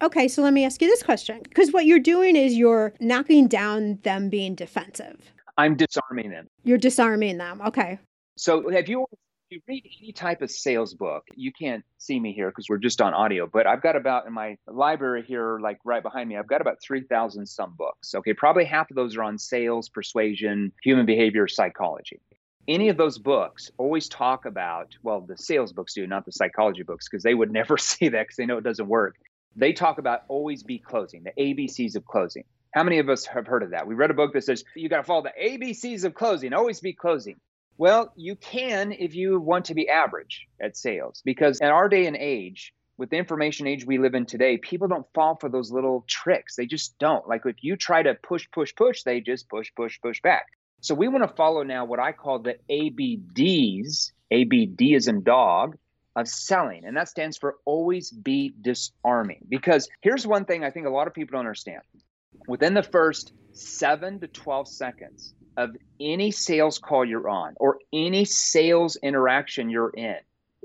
[0.00, 3.46] Okay, so let me ask you this question because what you're doing is you're knocking
[3.46, 5.32] down them being defensive.
[5.58, 6.48] I'm disarming them.
[6.64, 7.60] You're disarming them.
[7.66, 7.98] Okay.
[8.36, 9.06] So have you
[9.52, 13.02] you read any type of sales book, you can't see me here because we're just
[13.02, 16.48] on audio, but I've got about in my library here, like right behind me, I've
[16.48, 18.14] got about 3,000 some books.
[18.14, 22.20] Okay, probably half of those are on sales, persuasion, human behavior, psychology.
[22.66, 26.82] Any of those books always talk about, well, the sales books do, not the psychology
[26.82, 29.16] books, because they would never say that because they know it doesn't work.
[29.54, 32.44] They talk about always be closing, the ABCs of closing.
[32.72, 33.86] How many of us have heard of that?
[33.86, 36.80] We read a book that says you got to follow the ABCs of closing, always
[36.80, 37.36] be closing.
[37.78, 42.06] Well, you can if you want to be average at sales, because in our day
[42.06, 45.72] and age, with the information age we live in today, people don't fall for those
[45.72, 46.56] little tricks.
[46.56, 47.26] They just don't.
[47.26, 50.46] Like if you try to push, push, push, they just push, push, push back.
[50.80, 54.12] So we want to follow now what I call the ABDs.
[54.30, 55.76] ABD is in dog
[56.16, 59.46] of selling, and that stands for always be disarming.
[59.48, 61.82] Because here's one thing I think a lot of people don't understand.
[62.46, 68.24] Within the first seven to 12 seconds, of any sales call you're on or any
[68.24, 70.16] sales interaction you're in,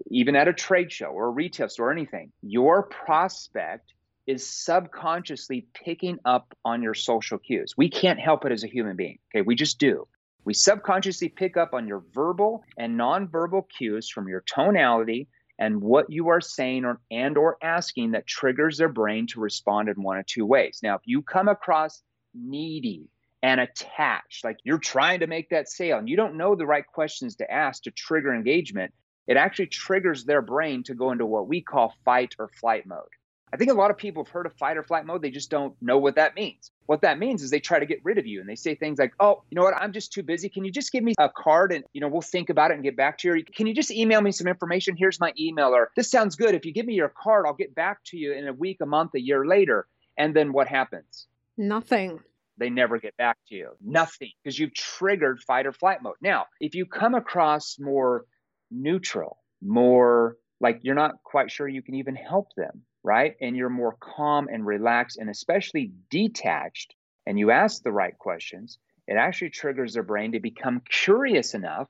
[0.10, 3.93] even at a trade show or a retail store or anything, your prospect
[4.26, 7.73] is subconsciously picking up on your social cues.
[7.78, 9.19] We can't help it as a human being.
[9.34, 10.08] Okay, we just do.
[10.43, 15.28] We subconsciously pick up on your verbal and nonverbal cues from your tonality
[15.60, 19.89] and what you are saying or and or asking that triggers their brain to respond
[19.89, 20.80] in one of two ways.
[20.84, 22.02] Now, if you come across
[22.34, 23.10] needy,
[23.43, 24.43] and attached.
[24.43, 27.52] Like you're trying to make that sale and you don't know the right questions to
[27.52, 28.93] ask to trigger engagement.
[29.28, 33.10] It actually triggers their brain to go into what we call fight or flight mode.
[33.54, 35.21] I think a lot of people have heard of fight or flight mode.
[35.21, 36.71] They just don't know what that means.
[36.86, 39.00] What that means is they try to get rid of you and they say things
[39.00, 39.76] like, oh, you know what?
[39.78, 40.50] I'm just too busy.
[40.50, 42.84] Can you just give me a card and, you know, we'll think about it and
[42.84, 43.43] get back to you?
[43.45, 44.97] Can you just email me some information?
[44.97, 45.69] Here's my email.
[45.69, 46.56] Or this sounds good.
[46.56, 48.86] If you give me your card, I'll get back to you in a week, a
[48.86, 49.88] month, a year later.
[50.17, 51.28] And then what happens?
[51.58, 52.19] Nothing
[52.58, 53.70] they never get back to you.
[53.82, 56.15] Nothing, because you've triggered fight or flight mode.
[56.22, 58.26] Now, if you come across more
[58.72, 63.36] neutral, more like you're not quite sure you can even help them, right?
[63.41, 68.80] And you're more calm and relaxed and especially detached, and you ask the right questions,
[69.08, 71.88] it actually triggers their brain to become curious enough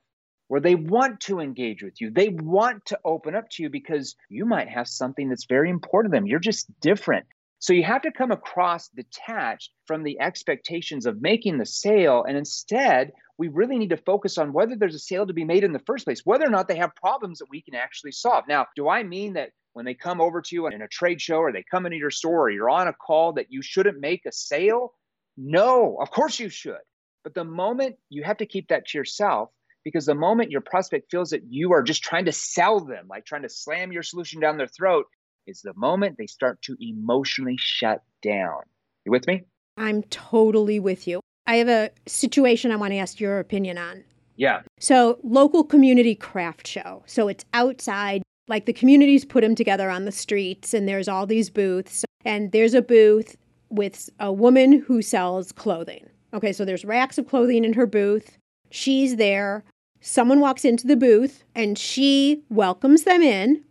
[0.48, 2.10] where they want to engage with you.
[2.10, 6.12] They want to open up to you because you might have something that's very important
[6.12, 6.26] to them.
[6.26, 7.26] You're just different.
[7.60, 12.24] So you have to come across detached from the expectations of making the sale.
[12.26, 15.64] And instead, we really need to focus on whether there's a sale to be made
[15.64, 18.44] in the first place, whether or not they have problems that we can actually solve.
[18.48, 21.38] Now, do I mean that when they come over to you in a trade show
[21.38, 24.24] or they come into your store or you're on a call that you shouldn't make
[24.26, 24.92] a sale?
[25.36, 26.78] No, of course you should.
[27.24, 29.50] But the moment you have to keep that to yourself,
[29.84, 33.24] because the moment your prospect feels that you are just trying to sell them, like
[33.24, 35.06] trying to slam your solution down their throat,
[35.48, 38.60] is the moment they start to emotionally shut down.
[39.04, 39.44] You with me?
[39.76, 41.20] I'm totally with you.
[41.46, 44.04] I have a situation I want to ask your opinion on.
[44.36, 44.60] Yeah.
[44.78, 47.02] So, local community craft show.
[47.06, 51.26] So, it's outside, like the communities put them together on the streets, and there's all
[51.26, 52.04] these booths.
[52.24, 53.36] And there's a booth
[53.70, 56.06] with a woman who sells clothing.
[56.34, 58.36] Okay, so there's racks of clothing in her booth.
[58.70, 59.64] She's there.
[60.00, 63.64] Someone walks into the booth and she welcomes them in.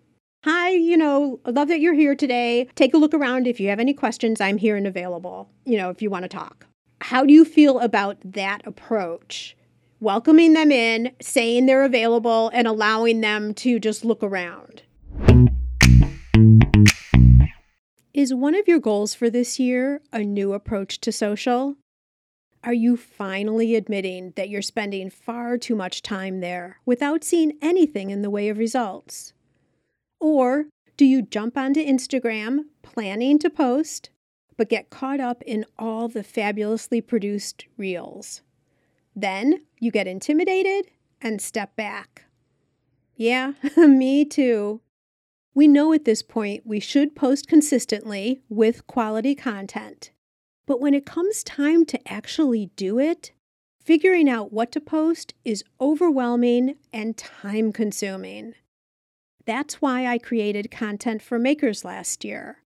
[0.44, 2.70] Hi, you know, love that you're here today.
[2.76, 3.48] Take a look around.
[3.48, 6.30] If you have any questions, I'm here and available, you know, if you want to
[6.30, 6.68] talk.
[7.02, 9.58] How do you feel about that approach?
[10.00, 14.84] Welcoming them in, saying they're available, and allowing them to just look around.
[18.14, 21.78] Is one of your goals for this year a new approach to social?
[22.64, 28.12] Are you finally admitting that you're spending far too much time there without seeing anything
[28.12, 29.34] in the way of results?
[30.20, 30.66] Or
[30.98, 34.10] do you jump onto Instagram planning to post,
[34.56, 38.42] but get caught up in all the fabulously produced reels?
[39.16, 42.26] Then you get intimidated and step back.
[43.16, 44.82] Yeah, me too.
[45.56, 50.12] We know at this point we should post consistently with quality content.
[50.68, 53.32] But when it comes time to actually do it,
[53.84, 58.54] figuring out what to post is overwhelming and time consuming.
[59.48, 62.58] That's why I created Content for Makers last year.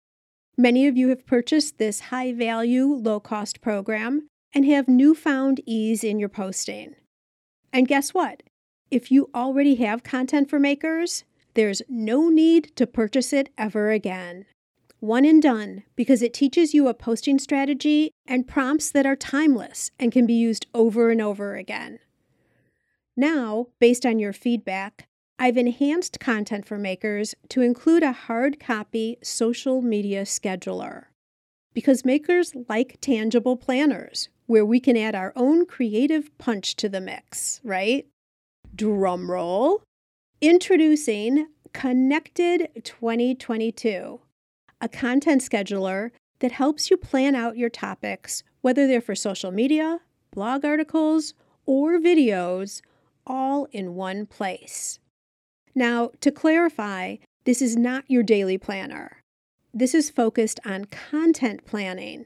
[0.58, 6.04] Many of you have purchased this high value, low cost program and have newfound ease
[6.04, 6.96] in your posting.
[7.72, 8.42] And guess what?
[8.90, 14.46] If you already have Content for Makers, there's no need to purchase it ever again
[15.00, 19.90] one and done because it teaches you a posting strategy and prompts that are timeless
[20.00, 21.98] and can be used over and over again.
[23.18, 25.08] Now, based on your feedback,
[25.42, 31.06] I've enhanced content for makers to include a hard copy social media scheduler.
[31.74, 37.02] Because makers like tangible planners where we can add our own creative punch to the
[37.02, 38.06] mix, right?
[38.76, 39.82] Drum roll.
[40.42, 44.20] Introducing Connected 2022
[44.80, 50.02] a content scheduler that helps you plan out your topics, whether they're for social media,
[50.30, 51.34] blog articles,
[51.66, 52.82] or videos,
[53.26, 55.00] all in one place.
[55.74, 59.24] Now, to clarify, this is not your daily planner.
[59.74, 62.26] This is focused on content planning.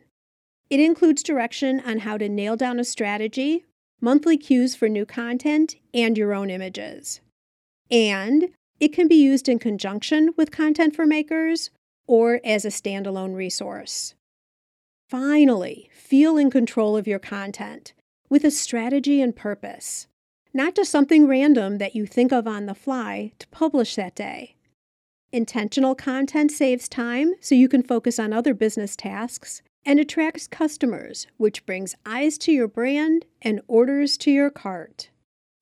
[0.69, 3.65] It includes direction on how to nail down a strategy,
[4.01, 7.21] monthly cues for new content, and your own images.
[7.91, 11.69] And it can be used in conjunction with Content for Makers
[12.07, 14.15] or as a standalone resource.
[15.07, 17.93] Finally, feel in control of your content
[18.27, 20.07] with a strategy and purpose,
[20.55, 24.55] not just something random that you think of on the fly to publish that day.
[25.33, 31.27] Intentional content saves time so you can focus on other business tasks and attracts customers,
[31.35, 35.09] which brings eyes to your brand and orders to your cart.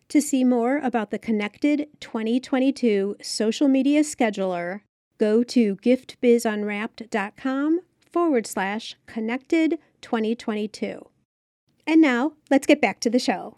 [0.10, 4.82] To see more about the Connected 2022 social media scheduler,
[5.18, 7.80] go to giftbizunwrapped.com
[8.12, 11.10] forward slash connected 2022.
[11.88, 13.58] And now let's get back to the show.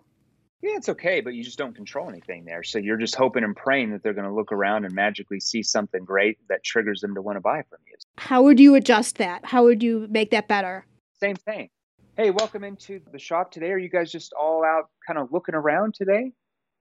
[0.62, 2.64] Yeah, it's okay, but you just don't control anything there.
[2.64, 5.62] So you're just hoping and praying that they're going to look around and magically see
[5.62, 7.94] something great that triggers them to want to buy from you.
[8.18, 9.46] How would you adjust that?
[9.46, 10.86] How would you make that better?
[11.20, 11.70] Same thing.
[12.18, 13.72] Hey, welcome into the shop today.
[13.72, 16.32] Are you guys just all out kind of looking around today?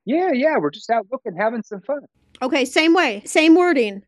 [0.06, 2.00] Yeah, yeah, we're just out looking, having some fun.
[2.40, 4.02] Okay, same way, same wording.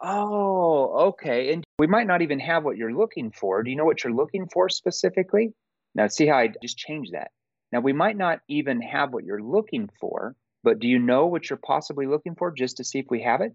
[0.00, 1.52] Oh, okay.
[1.52, 3.62] And we might not even have what you're looking for.
[3.62, 5.52] Do you know what you're looking for specifically?
[5.94, 7.30] Now, see how I just changed that.
[7.72, 11.48] Now, we might not even have what you're looking for, but do you know what
[11.48, 13.52] you're possibly looking for just to see if we have it?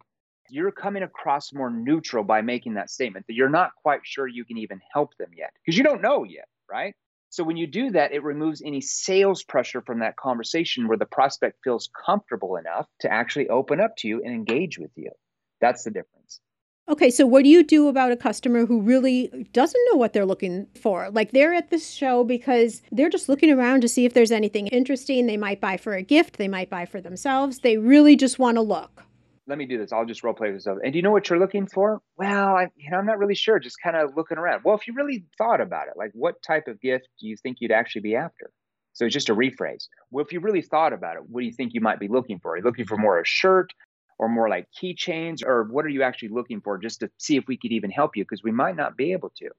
[0.50, 4.46] You're coming across more neutral by making that statement that you're not quite sure you
[4.46, 6.94] can even help them yet because you don't know yet, right?
[7.30, 11.06] So when you do that, it removes any sales pressure from that conversation where the
[11.06, 15.12] prospect feels comfortable enough to actually open up to you and engage with you.
[15.60, 16.40] That's the difference.
[16.88, 20.26] Okay, so what do you do about a customer who really doesn't know what they're
[20.26, 21.10] looking for?
[21.10, 24.68] Like they're at this show because they're just looking around to see if there's anything
[24.68, 25.26] interesting.
[25.26, 27.60] They might buy for a gift, they might buy for themselves.
[27.60, 29.04] They really just want to look.
[29.48, 29.92] Let me do this.
[29.92, 30.68] I'll just role play this.
[30.68, 32.02] And do you know what you're looking for?
[32.18, 33.60] Well, I, you know, I'm not really sure.
[33.60, 34.62] Just kind of looking around.
[34.64, 37.58] Well, if you really thought about it, like what type of gift do you think
[37.62, 38.52] you'd actually be after?
[38.94, 39.88] So it's just a rephrase.
[40.12, 42.40] Well, if you really thought about it, what do you think you might be looking
[42.40, 42.54] for?
[42.54, 43.72] Are you looking for more a shirt,
[44.18, 47.46] or more like keychains or what are you actually looking for just to see if
[47.48, 48.24] we could even help you?
[48.24, 49.50] Because we might not be able to.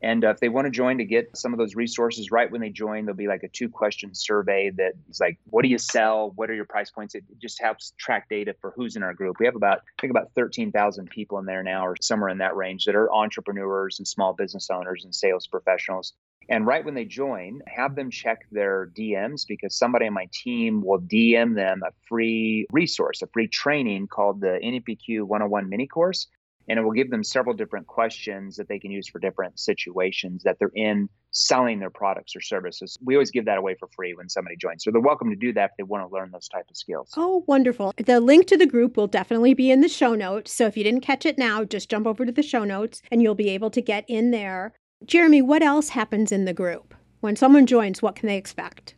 [0.02, 2.60] and uh, if they want to join to get some of those resources right when
[2.60, 5.78] they join, there'll be like a two question survey that is like, what do you
[5.78, 6.32] sell?
[6.34, 7.14] What are your price points?
[7.14, 9.36] It just helps track data for who's in our group.
[9.38, 12.56] We have about, I think about 13,000 people in there now or somewhere in that
[12.56, 16.14] range that are entrepreneurs and small business owners and sales professionals.
[16.48, 20.82] And right when they join, have them check their DMs because somebody on my team
[20.82, 26.26] will DM them a free resource, a free training called the NEPQ 101 mini course
[26.68, 30.42] and it will give them several different questions that they can use for different situations
[30.44, 32.98] that they're in selling their products or services.
[33.04, 34.84] We always give that away for free when somebody joins.
[34.84, 37.10] So they're welcome to do that if they want to learn those type of skills.
[37.16, 37.94] Oh, wonderful.
[37.96, 40.52] The link to the group will definitely be in the show notes.
[40.52, 43.22] So if you didn't catch it now, just jump over to the show notes and
[43.22, 44.72] you'll be able to get in there.
[45.04, 46.94] Jeremy, what else happens in the group?
[47.20, 48.94] When someone joins, what can they expect?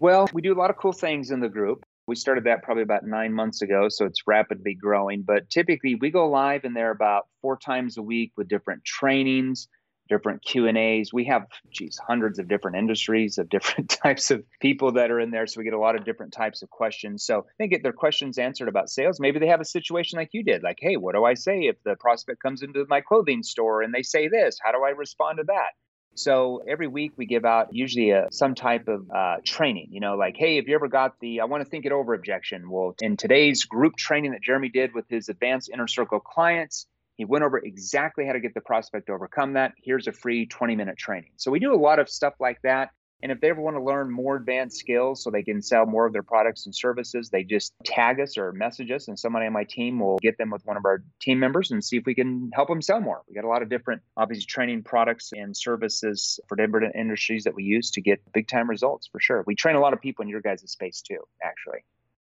[0.00, 1.84] Well, we do a lot of cool things in the group.
[2.06, 5.22] We started that probably about nine months ago, so it's rapidly growing.
[5.22, 9.68] But typically, we go live in there about four times a week with different trainings,
[10.08, 11.12] different Q and A's.
[11.12, 15.30] We have, geez, hundreds of different industries of different types of people that are in
[15.30, 17.24] there, so we get a lot of different types of questions.
[17.24, 19.18] So they get their questions answered about sales.
[19.18, 21.76] Maybe they have a situation like you did, like, hey, what do I say if
[21.84, 24.58] the prospect comes into my clothing store and they say this?
[24.62, 25.72] How do I respond to that?
[26.14, 30.16] So every week we give out usually a, some type of uh, training, you know,
[30.16, 32.70] like, hey, have you ever got the I want to think it over objection?
[32.70, 37.24] Well, in today's group training that Jeremy did with his advanced inner circle clients, he
[37.24, 39.72] went over exactly how to get the prospect to overcome that.
[39.82, 41.30] Here's a free 20 minute training.
[41.36, 42.90] So we do a lot of stuff like that.
[43.24, 46.04] And if they ever want to learn more advanced skills so they can sell more
[46.04, 49.54] of their products and services, they just tag us or message us, and somebody on
[49.54, 52.14] my team will get them with one of our team members and see if we
[52.14, 53.22] can help them sell more.
[53.26, 57.54] We got a lot of different, obviously, training products and services for different industries that
[57.54, 59.42] we use to get big time results for sure.
[59.46, 61.78] We train a lot of people in your guys' space too, actually.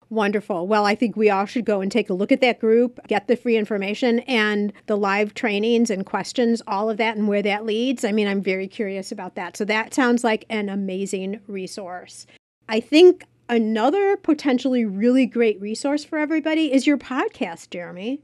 [0.09, 0.69] Wonderful.
[0.69, 3.27] Well, I think we all should go and take a look at that group, get
[3.27, 7.65] the free information and the live trainings and questions, all of that, and where that
[7.65, 8.05] leads.
[8.05, 9.57] I mean, I'm very curious about that.
[9.57, 12.27] So that sounds like an amazing resource.
[12.69, 18.21] I think another potentially really great resource for everybody is your podcast, Jeremy.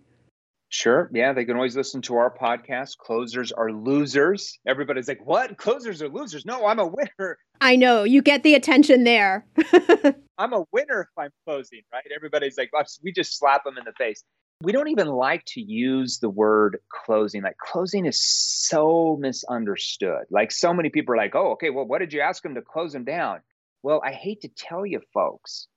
[0.73, 1.11] Sure.
[1.13, 2.97] Yeah, they can always listen to our podcast.
[2.97, 4.59] Closers are losers.
[4.67, 5.59] Everybody's like, what?
[5.59, 6.47] Closers are losers.
[6.47, 7.37] No, I'm a winner.
[7.61, 8.05] I know.
[8.05, 9.45] You get the attention there.
[10.39, 12.05] I'm a winner if I'm closing, right?
[12.17, 12.71] Everybody's like,
[13.03, 14.25] we just slap them in the face.
[14.63, 17.43] We don't even like to use the word closing.
[17.43, 20.25] Like, closing is so misunderstood.
[20.31, 22.63] Like, so many people are like, oh, okay, well, what did you ask them to
[22.63, 23.41] close them down?
[23.83, 25.69] Well, I hate to tell you, folks,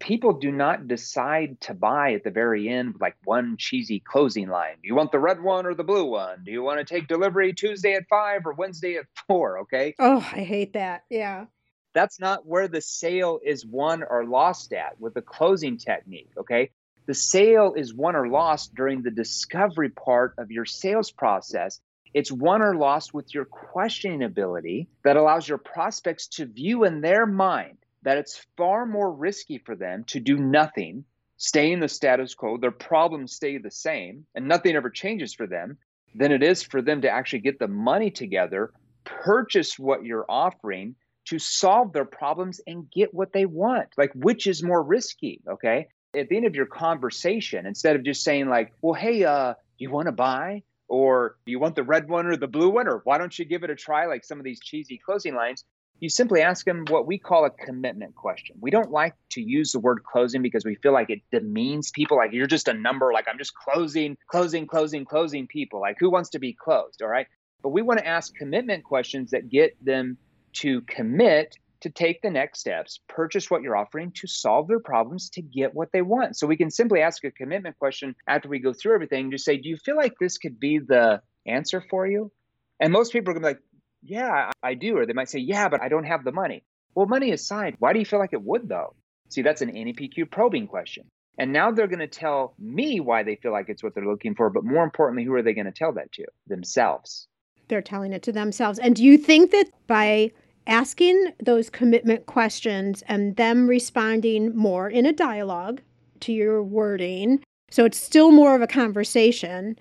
[0.00, 4.74] people do not decide to buy at the very end like one cheesy closing line.
[4.82, 6.42] Do you want the red one or the blue one?
[6.44, 9.60] Do you want to take delivery Tuesday at five or Wednesday at four?
[9.60, 9.94] Okay.
[9.98, 11.04] Oh, I hate that.
[11.10, 11.46] Yeah.
[11.94, 16.30] That's not where the sale is won or lost at with the closing technique.
[16.38, 16.70] Okay.
[17.06, 21.80] The sale is won or lost during the discovery part of your sales process.
[22.14, 27.00] It's won or lost with your questioning ability that allows your prospects to view in
[27.00, 31.04] their mind that it's far more risky for them to do nothing,
[31.36, 35.46] stay in the status quo, their problems stay the same, and nothing ever changes for
[35.46, 35.78] them,
[36.14, 38.72] than it is for them to actually get the money together,
[39.04, 40.94] purchase what you're offering
[41.24, 43.88] to solve their problems and get what they want.
[43.96, 45.40] Like, which is more risky?
[45.48, 49.54] Okay at the end of your conversation, instead of just saying like, well, hey, uh,
[49.78, 50.62] you want to buy?
[50.88, 52.86] Or you want the red one or the blue one?
[52.86, 54.06] Or why don't you give it a try?
[54.06, 55.64] Like some of these cheesy closing lines.
[56.02, 58.56] You simply ask them what we call a commitment question.
[58.60, 62.16] We don't like to use the word closing because we feel like it demeans people.
[62.16, 65.80] Like you're just a number, like I'm just closing, closing, closing, closing people.
[65.80, 67.02] Like who wants to be closed?
[67.02, 67.28] All right.
[67.62, 70.18] But we want to ask commitment questions that get them
[70.54, 75.30] to commit to take the next steps, purchase what you're offering to solve their problems
[75.30, 76.36] to get what they want.
[76.36, 79.56] So we can simply ask a commitment question after we go through everything, just say,
[79.56, 82.32] Do you feel like this could be the answer for you?
[82.80, 83.62] And most people are gonna be like,
[84.02, 84.98] Yeah, I do.
[84.98, 86.62] Or they might say, Yeah, but I don't have the money.
[86.94, 88.94] Well, money aside, why do you feel like it would though?
[89.30, 91.04] See, that's an NEPQ probing question.
[91.38, 94.34] And now they're going to tell me why they feel like it's what they're looking
[94.34, 94.50] for.
[94.50, 96.24] But more importantly, who are they going to tell that to?
[96.46, 97.26] Themselves.
[97.68, 98.78] They're telling it to themselves.
[98.78, 100.32] And do you think that by
[100.66, 105.80] asking those commitment questions and them responding more in a dialogue
[106.20, 107.42] to your wording.
[107.70, 109.76] So it's still more of a conversation.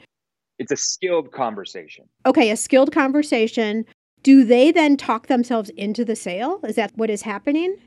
[0.60, 2.06] It's a skilled conversation.
[2.26, 3.86] Okay, a skilled conversation.
[4.24, 6.60] Do they then talk themselves into the sale?
[6.64, 7.78] Is that what is happening?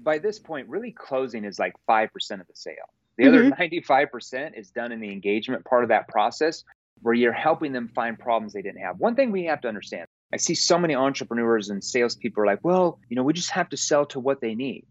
[0.00, 2.08] By this point, really closing is like 5%
[2.40, 2.74] of the sale.
[3.16, 3.52] The mm-hmm.
[3.52, 6.64] other 95% is done in the engagement part of that process
[7.02, 8.98] where you're helping them find problems they didn't have.
[8.98, 12.64] One thing we have to understand I see so many entrepreneurs and salespeople are like,
[12.64, 14.84] well, you know, we just have to sell to what they need.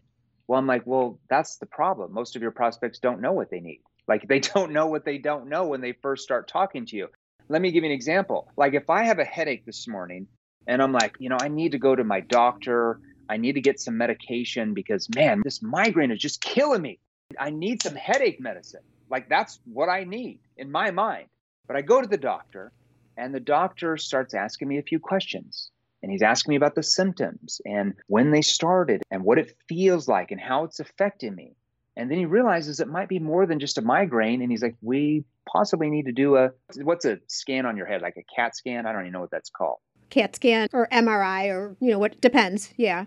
[0.48, 2.14] Well, I'm like, well, that's the problem.
[2.14, 3.82] Most of your prospects don't know what they need.
[4.08, 7.08] Like they don't know what they don't know when they first start talking to you.
[7.48, 8.50] Let me give you an example.
[8.56, 10.26] Like if I have a headache this morning
[10.66, 13.60] and I'm like, you know, I need to go to my doctor, I need to
[13.60, 16.98] get some medication because man, this migraine is just killing me.
[17.38, 18.82] I need some headache medicine.
[19.10, 21.26] Like that's what I need in my mind.
[21.66, 22.72] But I go to the doctor
[23.16, 25.70] and the doctor starts asking me a few questions.
[26.02, 30.06] And he's asking me about the symptoms and when they started and what it feels
[30.06, 31.56] like and how it's affecting me.
[31.96, 34.42] And then he realizes it might be more than just a migraine.
[34.42, 36.50] And he's like, we possibly need to do a
[36.82, 38.86] what's a scan on your head, like a CAT scan?
[38.86, 39.78] I don't even know what that's called.
[40.10, 42.72] CAT scan or MRI or, you know, what depends.
[42.76, 43.06] Yeah.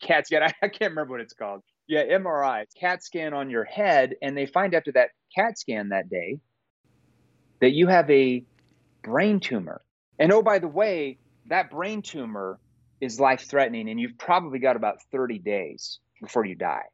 [0.00, 0.42] CAT scan.
[0.62, 1.62] I, can't remember what it's called.
[1.86, 4.14] Yeah, MRI, CAT scan on your head.
[4.22, 6.40] And they find after that CAT scan that day
[7.60, 8.44] that you have a
[9.02, 9.82] brain tumor.
[10.18, 12.58] And oh, by the way, that brain tumor
[13.00, 16.84] is life threatening, and you've probably got about 30 days before you die.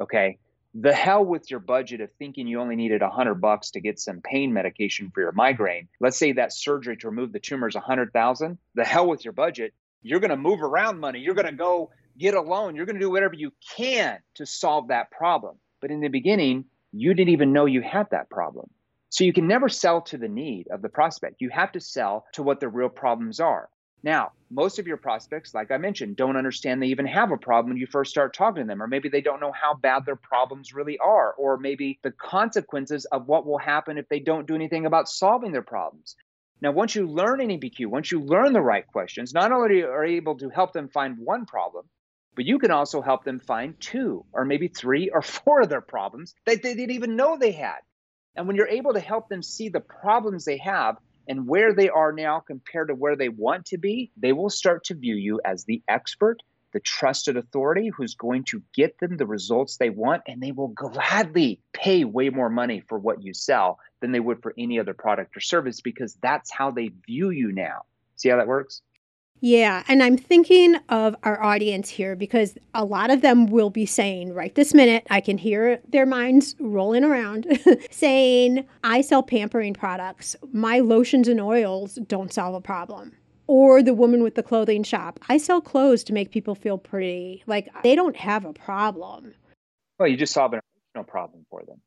[0.00, 0.38] Okay.
[0.74, 3.98] The hell with your budget of thinking you only needed a 100 bucks to get
[3.98, 5.88] some pain medication for your migraine.
[5.98, 8.58] Let's say that surgery to remove the tumor is 100,000.
[8.74, 9.72] The hell with your budget.
[10.02, 11.20] You're going to move around money.
[11.20, 12.76] You're going to go get a loan.
[12.76, 15.56] You're going to do whatever you can to solve that problem.
[15.80, 18.68] But in the beginning, you didn't even know you had that problem.
[19.10, 21.40] So you can never sell to the need of the prospect.
[21.40, 23.70] You have to sell to what the real problems are.
[24.02, 27.70] Now, most of your prospects, like I mentioned, don't understand they even have a problem
[27.70, 30.16] when you first start talking to them, or maybe they don't know how bad their
[30.16, 34.54] problems really are, or maybe the consequences of what will happen if they don't do
[34.54, 36.14] anything about solving their problems.
[36.60, 40.16] Now, once you learn NEPQ, once you learn the right questions, not only are you
[40.16, 41.86] able to help them find one problem,
[42.34, 45.80] but you can also help them find two, or maybe three, or four of their
[45.80, 47.78] problems that they didn't even know they had.
[48.36, 50.96] And when you're able to help them see the problems they have
[51.28, 54.84] and where they are now compared to where they want to be, they will start
[54.84, 59.26] to view you as the expert, the trusted authority who's going to get them the
[59.26, 60.22] results they want.
[60.26, 64.42] And they will gladly pay way more money for what you sell than they would
[64.42, 67.82] for any other product or service because that's how they view you now.
[68.16, 68.82] See how that works?
[69.40, 73.86] Yeah, and I'm thinking of our audience here because a lot of them will be
[73.86, 77.46] saying right this minute, I can hear their minds rolling around
[77.90, 80.34] saying, I sell pampering products.
[80.52, 83.12] My lotions and oils don't solve a problem.
[83.46, 85.20] Or the woman with the clothing shop.
[85.28, 87.42] I sell clothes to make people feel pretty.
[87.46, 89.34] Like they don't have a problem.
[89.98, 90.60] Well, you just solve an
[90.94, 91.80] emotional problem for them.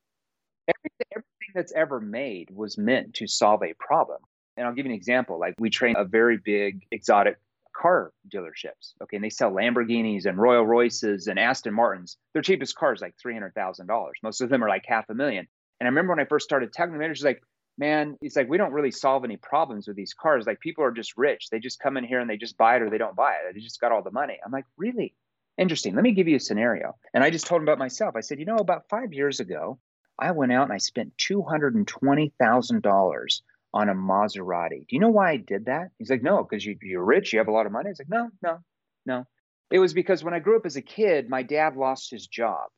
[0.67, 4.19] Everything, everything that's ever made was meant to solve a problem.
[4.61, 5.39] And I'll give you an example.
[5.39, 7.39] Like we train a very big exotic
[7.75, 8.93] car dealerships.
[9.01, 9.17] Okay.
[9.17, 12.17] And they sell Lamborghinis and Rolls Royces and Aston Martins.
[12.33, 14.11] Their cheapest car is like $300,000.
[14.21, 15.47] Most of them are like half a million.
[15.79, 17.41] And I remember when I first started telling the managers, like,
[17.79, 20.45] man, it's like we don't really solve any problems with these cars.
[20.45, 21.49] Like people are just rich.
[21.49, 23.55] They just come in here and they just buy it or they don't buy it.
[23.55, 24.37] They just got all the money.
[24.45, 25.15] I'm like, really?
[25.57, 25.95] Interesting.
[25.95, 26.97] Let me give you a scenario.
[27.15, 28.15] And I just told him about myself.
[28.15, 29.79] I said, you know, about five years ago,
[30.19, 33.41] I went out and I spent $220,000
[33.73, 34.79] on a Maserati.
[34.79, 35.89] Do you know why I did that?
[35.97, 37.89] He's like, no, because you, you're rich, you have a lot of money.
[37.89, 38.59] He's like, no, no,
[39.05, 39.25] no.
[39.71, 42.69] It was because when I grew up as a kid, my dad lost his job.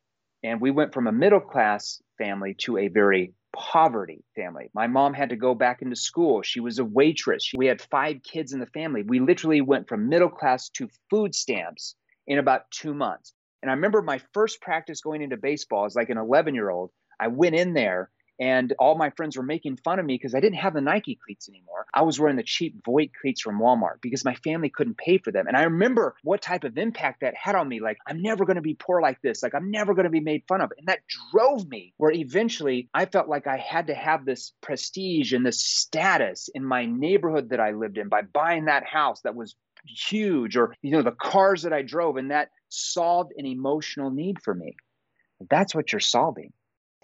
[0.44, 4.70] And we went from a middle class family to a very poverty family.
[4.74, 6.42] My mom had to go back into school.
[6.42, 7.50] She was a waitress.
[7.56, 9.02] We had five kids in the family.
[9.02, 13.32] We literally went from middle class to food stamps in about two months.
[13.62, 16.90] And I remember my first practice going into baseball as like an 11 year old.
[17.18, 18.10] I went in there
[18.40, 21.18] and all my friends were making fun of me because I didn't have the Nike
[21.24, 21.86] cleats anymore.
[21.94, 25.30] I was wearing the cheap Voit cleats from Walmart because my family couldn't pay for
[25.30, 25.46] them.
[25.46, 27.80] And I remember what type of impact that had on me.
[27.80, 29.42] Like, I'm never going to be poor like this.
[29.42, 30.72] Like, I'm never going to be made fun of.
[30.76, 35.32] And that drove me where eventually I felt like I had to have this prestige
[35.32, 39.36] and this status in my neighborhood that I lived in by buying that house that
[39.36, 39.54] was
[39.86, 42.16] huge or, you know, the cars that I drove.
[42.16, 44.76] And that solved an emotional need for me.
[45.48, 46.52] That's what you're solving.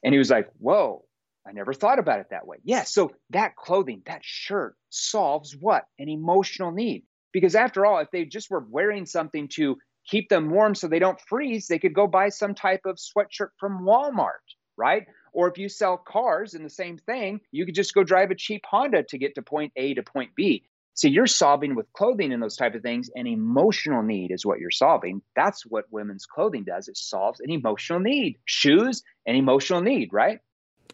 [0.02, 1.04] And he was like, Whoa,
[1.46, 2.58] I never thought about it that way.
[2.64, 2.78] Yes.
[2.78, 5.84] Yeah, so that clothing, that shirt solves what?
[5.98, 7.04] An emotional need.
[7.32, 9.76] Because after all, if they just were wearing something to
[10.06, 13.50] keep them warm so they don't freeze, they could go buy some type of sweatshirt
[13.58, 14.44] from Walmart,
[14.76, 15.06] right?
[15.32, 18.34] Or if you sell cars and the same thing, you could just go drive a
[18.34, 20.64] cheap Honda to get to point A to point B.
[20.94, 24.58] So you're solving with clothing and those type of things, an emotional need is what
[24.58, 25.22] you're solving.
[25.36, 26.88] That's what women's clothing does.
[26.88, 28.38] It solves an emotional need.
[28.44, 30.40] Shoes, an emotional need, right?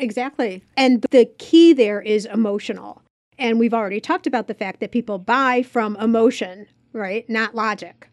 [0.00, 0.62] Exactly.
[0.76, 3.02] And the key there is emotional.
[3.38, 7.28] And we've already talked about the fact that people buy from emotion, right?
[7.28, 8.08] Not logic.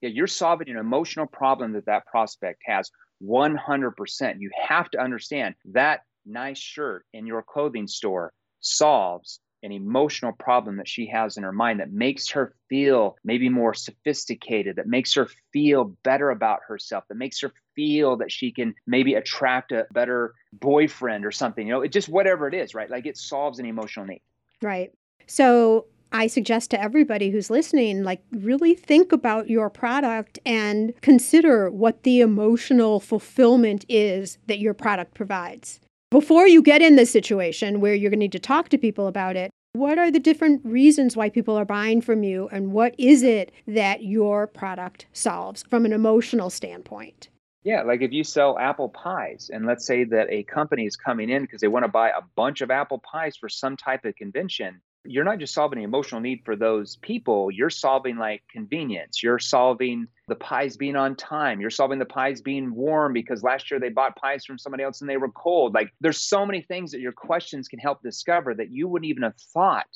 [0.00, 2.90] Yeah, you're solving an emotional problem that that prospect has
[3.22, 4.40] 100%.
[4.40, 10.76] You have to understand that nice shirt in your clothing store solves an emotional problem
[10.76, 15.14] that she has in her mind that makes her feel maybe more sophisticated, that makes
[15.14, 19.86] her feel better about herself, that makes her feel that she can maybe attract a
[19.92, 21.66] better boyfriend or something.
[21.66, 22.90] You know, it just whatever it is, right?
[22.90, 24.22] Like it solves an emotional need.
[24.62, 24.92] Right.
[25.26, 31.70] So I suggest to everybody who's listening, like, really think about your product and consider
[31.70, 35.80] what the emotional fulfillment is that your product provides.
[36.12, 39.08] Before you get in this situation where you're going to need to talk to people
[39.08, 42.94] about it, what are the different reasons why people are buying from you, and what
[42.96, 47.28] is it that your product solves from an emotional standpoint?
[47.64, 51.28] Yeah, like if you sell apple pies, and let's say that a company is coming
[51.28, 54.14] in because they want to buy a bunch of apple pies for some type of
[54.14, 59.22] convention, you're not just solving the emotional need for those people, you're solving like convenience.
[59.22, 61.60] You're solving the pies being on time.
[61.60, 65.00] You're solving the pies being warm because last year they bought pies from somebody else
[65.00, 65.74] and they were cold.
[65.74, 69.22] Like there's so many things that your questions can help discover that you wouldn't even
[69.22, 69.86] have thought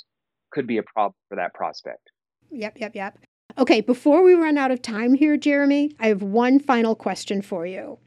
[0.51, 2.11] could be a problem for that prospect.
[2.51, 3.19] Yep, yep, yep.
[3.59, 7.67] Okay, before we run out of time here, Jeremy, I have one final question for
[7.67, 7.99] you.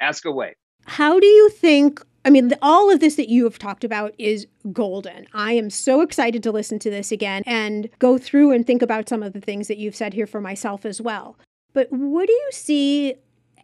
[0.00, 0.56] Ask away.
[0.86, 4.46] How do you think I mean, all of this that you have talked about is
[4.72, 5.26] golden.
[5.32, 9.08] I am so excited to listen to this again and go through and think about
[9.08, 11.38] some of the things that you've said here for myself as well.
[11.72, 13.14] But what do you see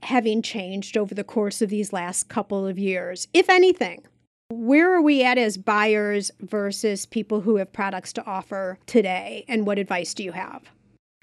[0.03, 4.05] having changed over the course of these last couple of years, if anything?
[4.49, 9.45] Where are we at as buyers versus people who have products to offer today?
[9.49, 10.63] And what advice do you have?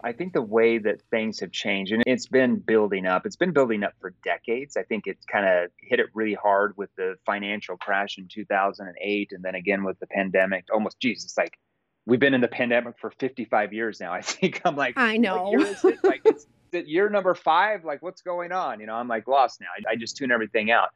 [0.04, 3.54] I think the way that things have changed, and it's been building up, it's been
[3.54, 4.76] building up for decades.
[4.76, 9.32] I think it kind of hit it really hard with the financial crash in 2008,
[9.32, 10.66] and then again with the pandemic.
[10.74, 11.58] Almost, Jesus, like
[12.06, 14.12] we've been in the pandemic for 55 years now.
[14.14, 15.44] I think I'm like, I know.
[15.44, 16.04] What year is it?
[16.04, 17.86] Like, it's year number five.
[17.86, 18.82] Like, what's going on?
[18.82, 19.68] You know, I'm like lost now.
[19.78, 20.90] I, I just tune everything out.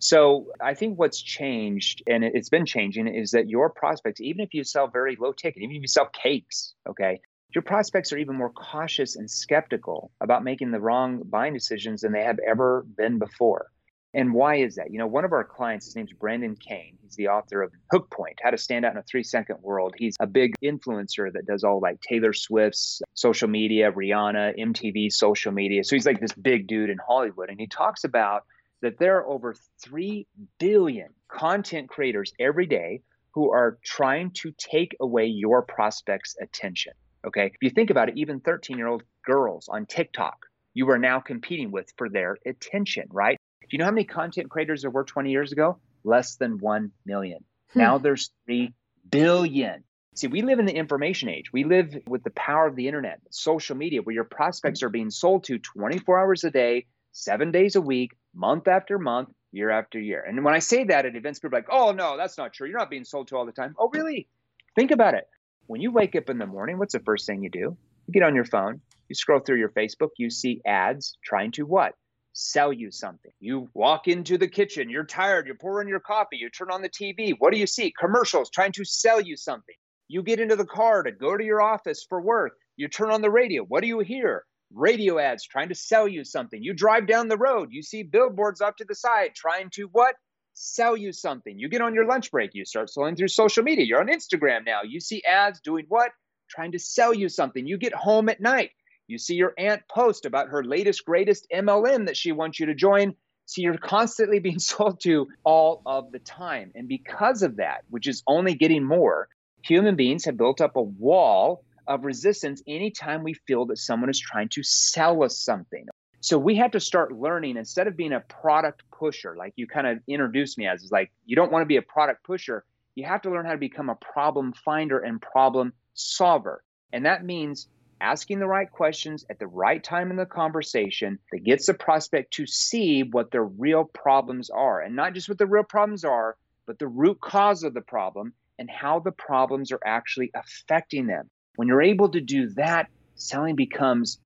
[0.00, 4.54] So I think what's changed, and it's been changing, is that your prospects, even if
[4.54, 7.20] you sell very low ticket, even if you sell cakes, okay,
[7.54, 12.12] your prospects are even more cautious and skeptical about making the wrong buying decisions than
[12.12, 13.70] they have ever been before.
[14.12, 14.90] And why is that?
[14.90, 16.98] You know, one of our clients, his name's Brendan Kane.
[17.00, 19.94] He's the author of Hook Point, How to Stand Out in a Three Second World.
[19.96, 25.52] He's a big influencer that does all like Taylor Swift's social media, Rihanna, MTV social
[25.52, 25.84] media.
[25.84, 27.50] So he's like this big dude in Hollywood.
[27.50, 28.42] And he talks about
[28.82, 30.26] that there are over 3
[30.58, 33.02] billion content creators every day
[33.34, 36.94] who are trying to take away your prospects' attention.
[37.24, 37.46] Okay.
[37.46, 41.20] If you think about it, even 13 year old girls on TikTok, you are now
[41.20, 43.36] competing with for their attention, right?
[43.62, 45.78] Do you know how many content creators there were 20 years ago?
[46.04, 47.44] Less than 1 million.
[47.72, 47.78] Hmm.
[47.78, 48.72] Now there's 3
[49.10, 49.84] billion.
[50.14, 51.52] See, we live in the information age.
[51.52, 55.10] We live with the power of the internet, social media, where your prospects are being
[55.10, 60.00] sold to 24 hours a day, seven days a week, month after month, year after
[60.00, 60.24] year.
[60.26, 62.68] And when I say that at events, people are like, oh, no, that's not true.
[62.68, 63.74] You're not being sold to all the time.
[63.78, 64.28] Oh, really?
[64.74, 65.28] Think about it
[65.70, 67.76] when you wake up in the morning, what's the first thing you do?
[68.08, 71.62] You get on your phone, you scroll through your Facebook, you see ads trying to
[71.64, 71.94] what?
[72.32, 73.30] sell you something.
[73.38, 76.88] You walk into the kitchen, you're tired, you're pouring your coffee, you turn on the
[76.88, 77.34] TV.
[77.38, 77.92] What do you see?
[77.96, 79.74] Commercials trying to sell you something.
[80.08, 82.52] You get into the car to go to your office for work.
[82.76, 83.62] You turn on the radio.
[83.62, 84.44] What do you hear?
[84.72, 86.60] Radio ads trying to sell you something.
[86.60, 90.16] You drive down the road, you see billboards off to the side trying to what?
[90.62, 91.58] Sell you something.
[91.58, 93.84] You get on your lunch break, you start scrolling through social media.
[93.84, 94.80] You're on Instagram now.
[94.82, 96.12] You see ads doing what?
[96.50, 97.66] Trying to sell you something.
[97.66, 98.70] You get home at night
[99.10, 102.76] you see your aunt post about her latest, greatest MLM that she wants you to
[102.76, 103.16] join.
[103.44, 106.70] So you're constantly being sold to all of the time.
[106.76, 109.28] And because of that, which is only getting more,
[109.64, 114.20] human beings have built up a wall of resistance anytime we feel that someone is
[114.20, 115.86] trying to sell us something.
[116.20, 119.86] So we have to start learning instead of being a product pusher, like you kind
[119.86, 122.64] of introduced me as, is like you don't want to be a product pusher.
[122.94, 126.62] You have to learn how to become a problem finder and problem solver.
[126.92, 127.68] And that means
[128.00, 132.32] asking the right questions at the right time in the conversation that gets the prospect
[132.34, 136.36] to see what their real problems are and not just what the real problems are
[136.66, 141.28] but the root cause of the problem and how the problems are actually affecting them
[141.56, 144.18] when you're able to do that selling becomes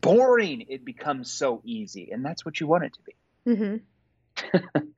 [0.00, 3.14] boring it becomes so easy and that's what you want it to be
[3.46, 4.78] mm-hmm.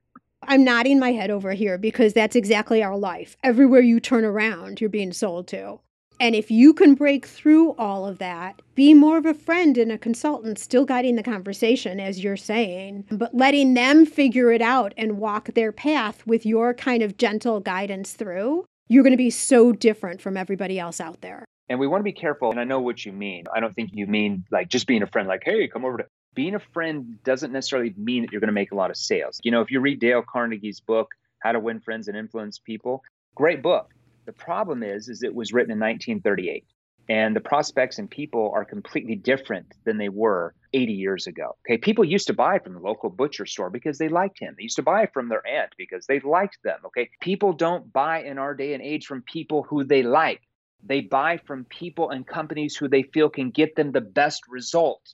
[0.47, 3.37] I'm nodding my head over here because that's exactly our life.
[3.43, 5.79] Everywhere you turn around, you're being sold to.
[6.19, 9.91] And if you can break through all of that, be more of a friend and
[9.91, 14.93] a consultant, still guiding the conversation, as you're saying, but letting them figure it out
[14.95, 19.29] and walk their path with your kind of gentle guidance through, you're going to be
[19.29, 21.45] so different from everybody else out there.
[21.69, 22.51] And we want to be careful.
[22.51, 23.45] And I know what you mean.
[23.53, 26.05] I don't think you mean like just being a friend, like, hey, come over to.
[26.35, 29.39] Being a friend doesn't necessarily mean that you're going to make a lot of sales.
[29.43, 31.09] You know, if you read Dale Carnegie's book,
[31.39, 33.03] How to Win Friends and Influence People,
[33.35, 33.93] great book
[34.25, 36.65] the problem is, is it was written in 1938,
[37.09, 41.55] and the prospects and people are completely different than they were 80 years ago.
[41.65, 44.55] Okay, people used to buy from the local butcher store because they liked him.
[44.57, 46.79] They used to buy from their aunt because they liked them.
[46.85, 50.41] Okay, people don't buy in our day and age from people who they like.
[50.85, 55.13] They buy from people and companies who they feel can get them the best result.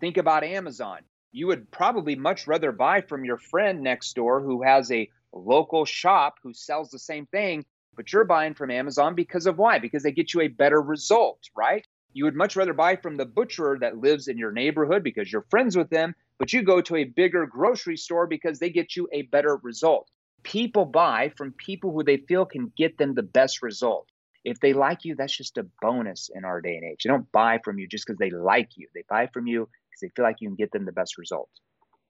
[0.00, 1.00] Think about Amazon.
[1.32, 5.84] You would probably much rather buy from your friend next door who has a local
[5.84, 7.64] shop who sells the same thing
[7.96, 9.78] but you're buying from Amazon because of why?
[9.78, 11.84] Because they get you a better result, right?
[12.12, 15.46] You would much rather buy from the butcher that lives in your neighborhood because you're
[15.50, 19.08] friends with them, but you go to a bigger grocery store because they get you
[19.12, 20.10] a better result.
[20.42, 24.08] People buy from people who they feel can get them the best result.
[24.46, 27.02] If they like you, that's just a bonus in our day and age.
[27.02, 28.86] They don't buy from you just because they like you.
[28.94, 31.50] They buy from you because they feel like you can get them the best result.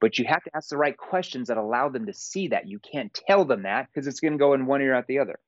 [0.03, 2.69] But you have to ask the right questions that allow them to see that.
[2.69, 5.19] You can't tell them that because it's going to go in one ear out the
[5.19, 5.39] other.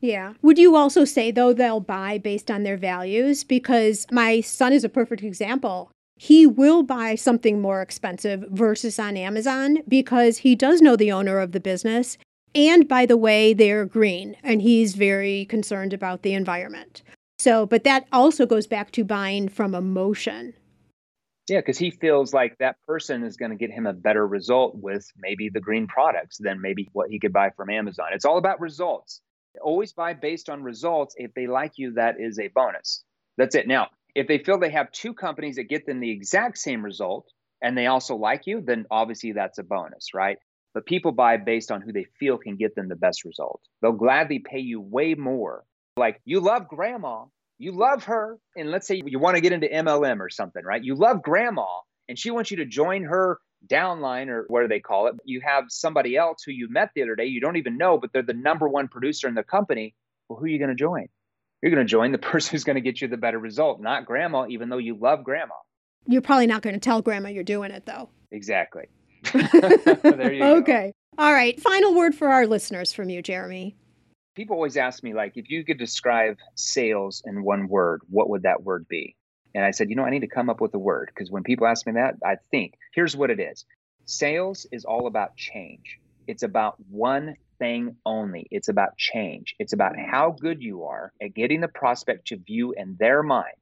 [0.00, 0.32] Yeah.
[0.40, 3.44] Would you also say, though, they'll buy based on their values?
[3.44, 5.90] Because my son is a perfect example.
[6.16, 11.38] He will buy something more expensive versus on Amazon because he does know the owner
[11.38, 12.16] of the business.
[12.54, 17.02] And by the way, they're green and he's very concerned about the environment.
[17.38, 20.54] So, but that also goes back to buying from emotion.
[21.48, 24.74] Yeah, because he feels like that person is going to get him a better result
[24.74, 28.08] with maybe the green products than maybe what he could buy from Amazon.
[28.12, 29.22] It's all about results
[29.58, 31.14] always buy based on results.
[31.16, 33.04] If they like you, that is a bonus.
[33.36, 33.66] That's it.
[33.66, 37.30] Now, if they feel they have two companies that get them the exact same result
[37.62, 40.38] and they also like you, then obviously that's a bonus, right?
[40.74, 43.60] But people buy based on who they feel can get them the best result.
[43.80, 45.64] They'll gladly pay you way more.
[45.96, 47.24] Like you love grandma,
[47.58, 50.82] you love her, and let's say you want to get into MLM or something, right?
[50.82, 51.66] You love grandma
[52.08, 55.16] and she wants you to join her downline or what do they call it?
[55.24, 58.12] You have somebody else who you met the other day, you don't even know, but
[58.12, 59.94] they're the number one producer in the company.
[60.28, 61.08] Well, who are you going to join?
[61.62, 64.06] You're going to join the person who's going to get you the better result, not
[64.06, 65.54] grandma, even though you love grandma.
[66.06, 68.08] You're probably not going to tell grandma you're doing it, though.
[68.30, 68.84] Exactly.
[69.32, 70.56] There you go.
[70.56, 70.92] Okay.
[71.18, 71.60] All right.
[71.60, 73.76] Final word for our listeners from you, Jeremy.
[74.34, 78.42] People always ask me, like, if you could describe sales in one word, what would
[78.42, 79.16] that word be?
[79.54, 81.42] And I said, you know, I need to come up with a word because when
[81.42, 83.64] people ask me that, I think here's what it is
[84.04, 85.98] sales is all about change.
[86.26, 88.46] It's about one thing only.
[88.50, 89.54] It's about change.
[89.58, 93.56] It's about how good you are at getting the prospect to view in their mind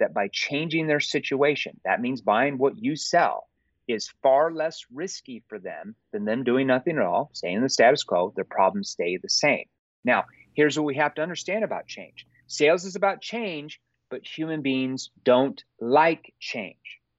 [0.00, 3.48] that by changing their situation, that means buying what you sell,
[3.88, 7.68] is far less risky for them than them doing nothing at all, staying in the
[7.68, 8.32] status quo.
[8.34, 9.64] Their problems stay the same.
[10.04, 10.24] Now,
[10.54, 13.80] here's what we have to understand about change sales is about change,
[14.10, 16.76] but human beings don't like change.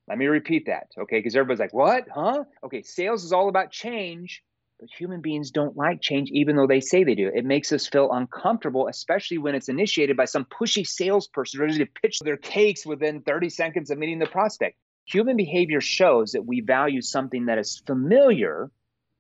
[0.08, 1.18] Let me repeat that, okay?
[1.20, 2.06] Because everybody's like, what?
[2.14, 2.44] Huh?
[2.64, 4.44] Okay, sales is all about change,
[4.80, 7.32] but human beings don't like change, even though they say they do.
[7.34, 11.88] It makes us feel uncomfortable, especially when it's initiated by some pushy salesperson ready to
[12.02, 14.78] pitch their cakes within 30 seconds of meeting the prospect.
[15.06, 18.72] Human behavior shows that we value something that is familiar,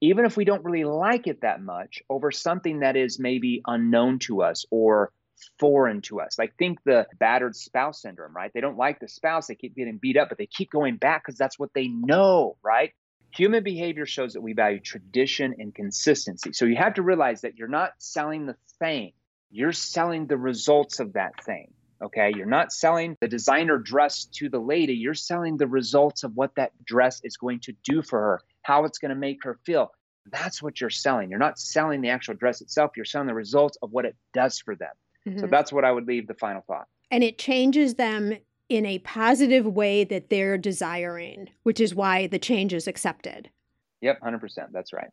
[0.02, 4.20] even if we don't really like it that much, over something that is maybe unknown
[4.20, 5.12] to us or
[5.60, 6.38] foreign to us.
[6.38, 8.52] Like think the battered spouse syndrome, right?
[8.54, 11.24] They don't like the spouse, they keep getting beat up, but they keep going back
[11.26, 12.92] because that's what they know, right?
[13.36, 16.54] Human behavior shows that we value tradition and consistency.
[16.54, 19.14] So you have to realize that you're not selling the thing,
[19.50, 21.74] you're selling the results of that thing.
[22.02, 22.32] Okay.
[22.36, 26.56] You're not selling the designer dress to the lady, you're selling the results of what
[26.56, 29.92] that dress is going to do for her, how it's going to make her feel.
[30.32, 31.30] That's what you're selling.
[31.30, 34.60] You're not selling the actual dress itself, you're selling the results of what it does
[34.60, 34.92] for them.
[35.28, 35.40] Mm-hmm.
[35.40, 36.88] So that's what I would leave the final thought.
[37.12, 38.34] And it changes them
[38.70, 43.50] in a positive way that they're desiring, which is why the change is accepted.
[44.02, 44.72] Yep, 100%.
[44.72, 45.10] That's right.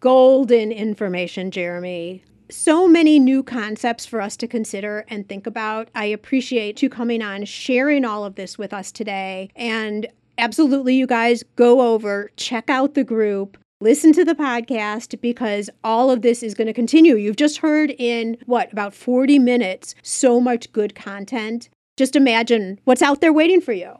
[0.00, 2.24] Golden information, Jeremy.
[2.50, 5.88] So many new concepts for us to consider and think about.
[5.94, 9.50] I appreciate you coming on, sharing all of this with us today.
[9.54, 15.70] And absolutely, you guys go over, check out the group, listen to the podcast because
[15.84, 17.14] all of this is going to continue.
[17.14, 21.68] You've just heard in what, about 40 minutes, so much good content.
[21.96, 23.96] Just imagine what's out there waiting for you.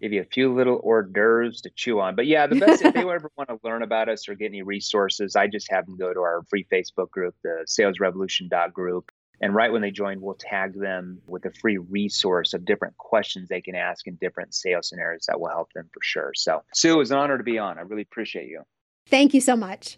[0.00, 2.14] Give you a few little hors d'oeuvres to chew on.
[2.14, 4.62] But yeah, the best, if they ever want to learn about us or get any
[4.62, 9.10] resources, I just have them go to our free Facebook group, the Sales Revolution group.
[9.40, 13.48] And right when they join, we'll tag them with a free resource of different questions
[13.48, 16.32] they can ask in different sales scenarios that will help them for sure.
[16.34, 17.78] So, Sue, it was an honor to be on.
[17.78, 18.62] I really appreciate you.
[19.06, 19.96] Thank you so much.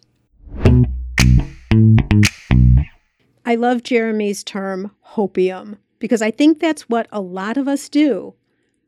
[3.45, 8.35] I love Jeremy's term, hopium, because I think that's what a lot of us do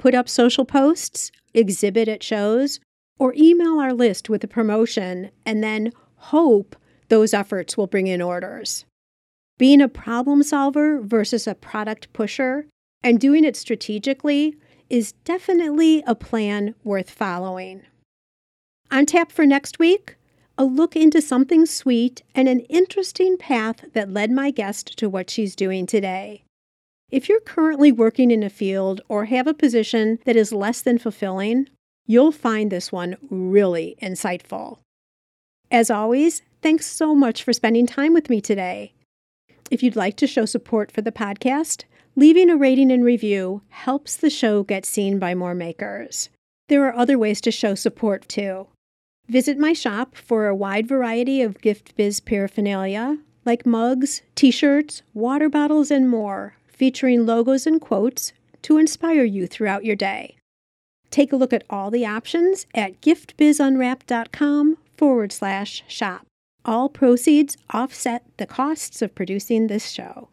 [0.03, 2.81] put up social posts, exhibit at shows,
[3.17, 6.75] or email our list with a promotion and then hope
[7.07, 8.83] those efforts will bring in orders.
[9.57, 12.65] Being a problem solver versus a product pusher
[13.01, 14.57] and doing it strategically
[14.89, 17.83] is definitely a plan worth following.
[18.91, 20.17] On tap for next week,
[20.57, 25.29] a look into something sweet and an interesting path that led my guest to what
[25.29, 26.43] she's doing today.
[27.13, 30.97] If you're currently working in a field or have a position that is less than
[30.97, 31.69] fulfilling,
[32.07, 34.79] you'll find this one really insightful.
[35.69, 38.93] As always, thanks so much for spending time with me today.
[39.69, 41.83] If you'd like to show support for the podcast,
[42.15, 46.29] leaving a rating and review helps the show get seen by more makers.
[46.67, 48.65] There are other ways to show support too.
[49.27, 55.03] Visit my shop for a wide variety of gift biz paraphernalia like mugs, t shirts,
[55.13, 60.35] water bottles, and more, featuring logos and quotes to inspire you throughout your day.
[61.11, 66.25] Take a look at all the options at giftbizunwrapped.com forward slash shop.
[66.65, 70.27] All proceeds offset the costs of producing this show.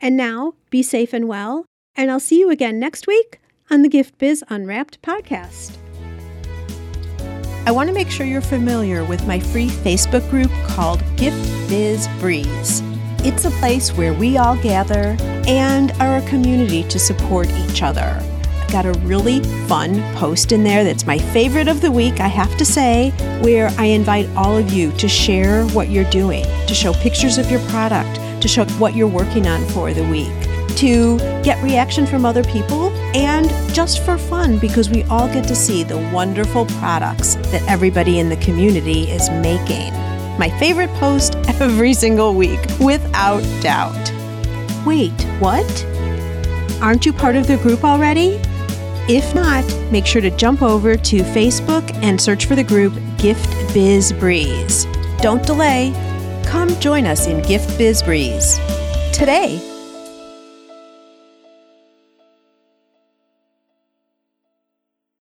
[0.00, 1.66] And now, be safe and well,
[1.96, 5.76] and I'll see you again next week on the Gift Biz Unwrapped podcast.
[7.66, 12.06] I want to make sure you're familiar with my free Facebook group called Gift Biz
[12.20, 12.80] Breeze.
[13.24, 15.16] It's a place where we all gather
[15.48, 18.20] and are a community to support each other.
[18.60, 22.26] I've got a really fun post in there that's my favorite of the week, I
[22.26, 26.74] have to say, where I invite all of you to share what you're doing, to
[26.74, 30.34] show pictures of your product, to show what you're working on for the week
[30.76, 35.54] to get reaction from other people and just for fun because we all get to
[35.54, 39.94] see the wonderful products that everybody in the community is making.
[40.38, 44.12] My favorite post every single week, without doubt.
[44.84, 45.86] Wait, what?
[46.82, 48.40] Aren't you part of the group already?
[49.08, 53.48] If not, make sure to jump over to Facebook and search for the group Gift
[53.74, 54.86] Biz Breeze.
[55.20, 55.92] Don't delay.
[56.46, 58.58] Come join us in Gift Biz Breeze.
[59.12, 59.60] Today,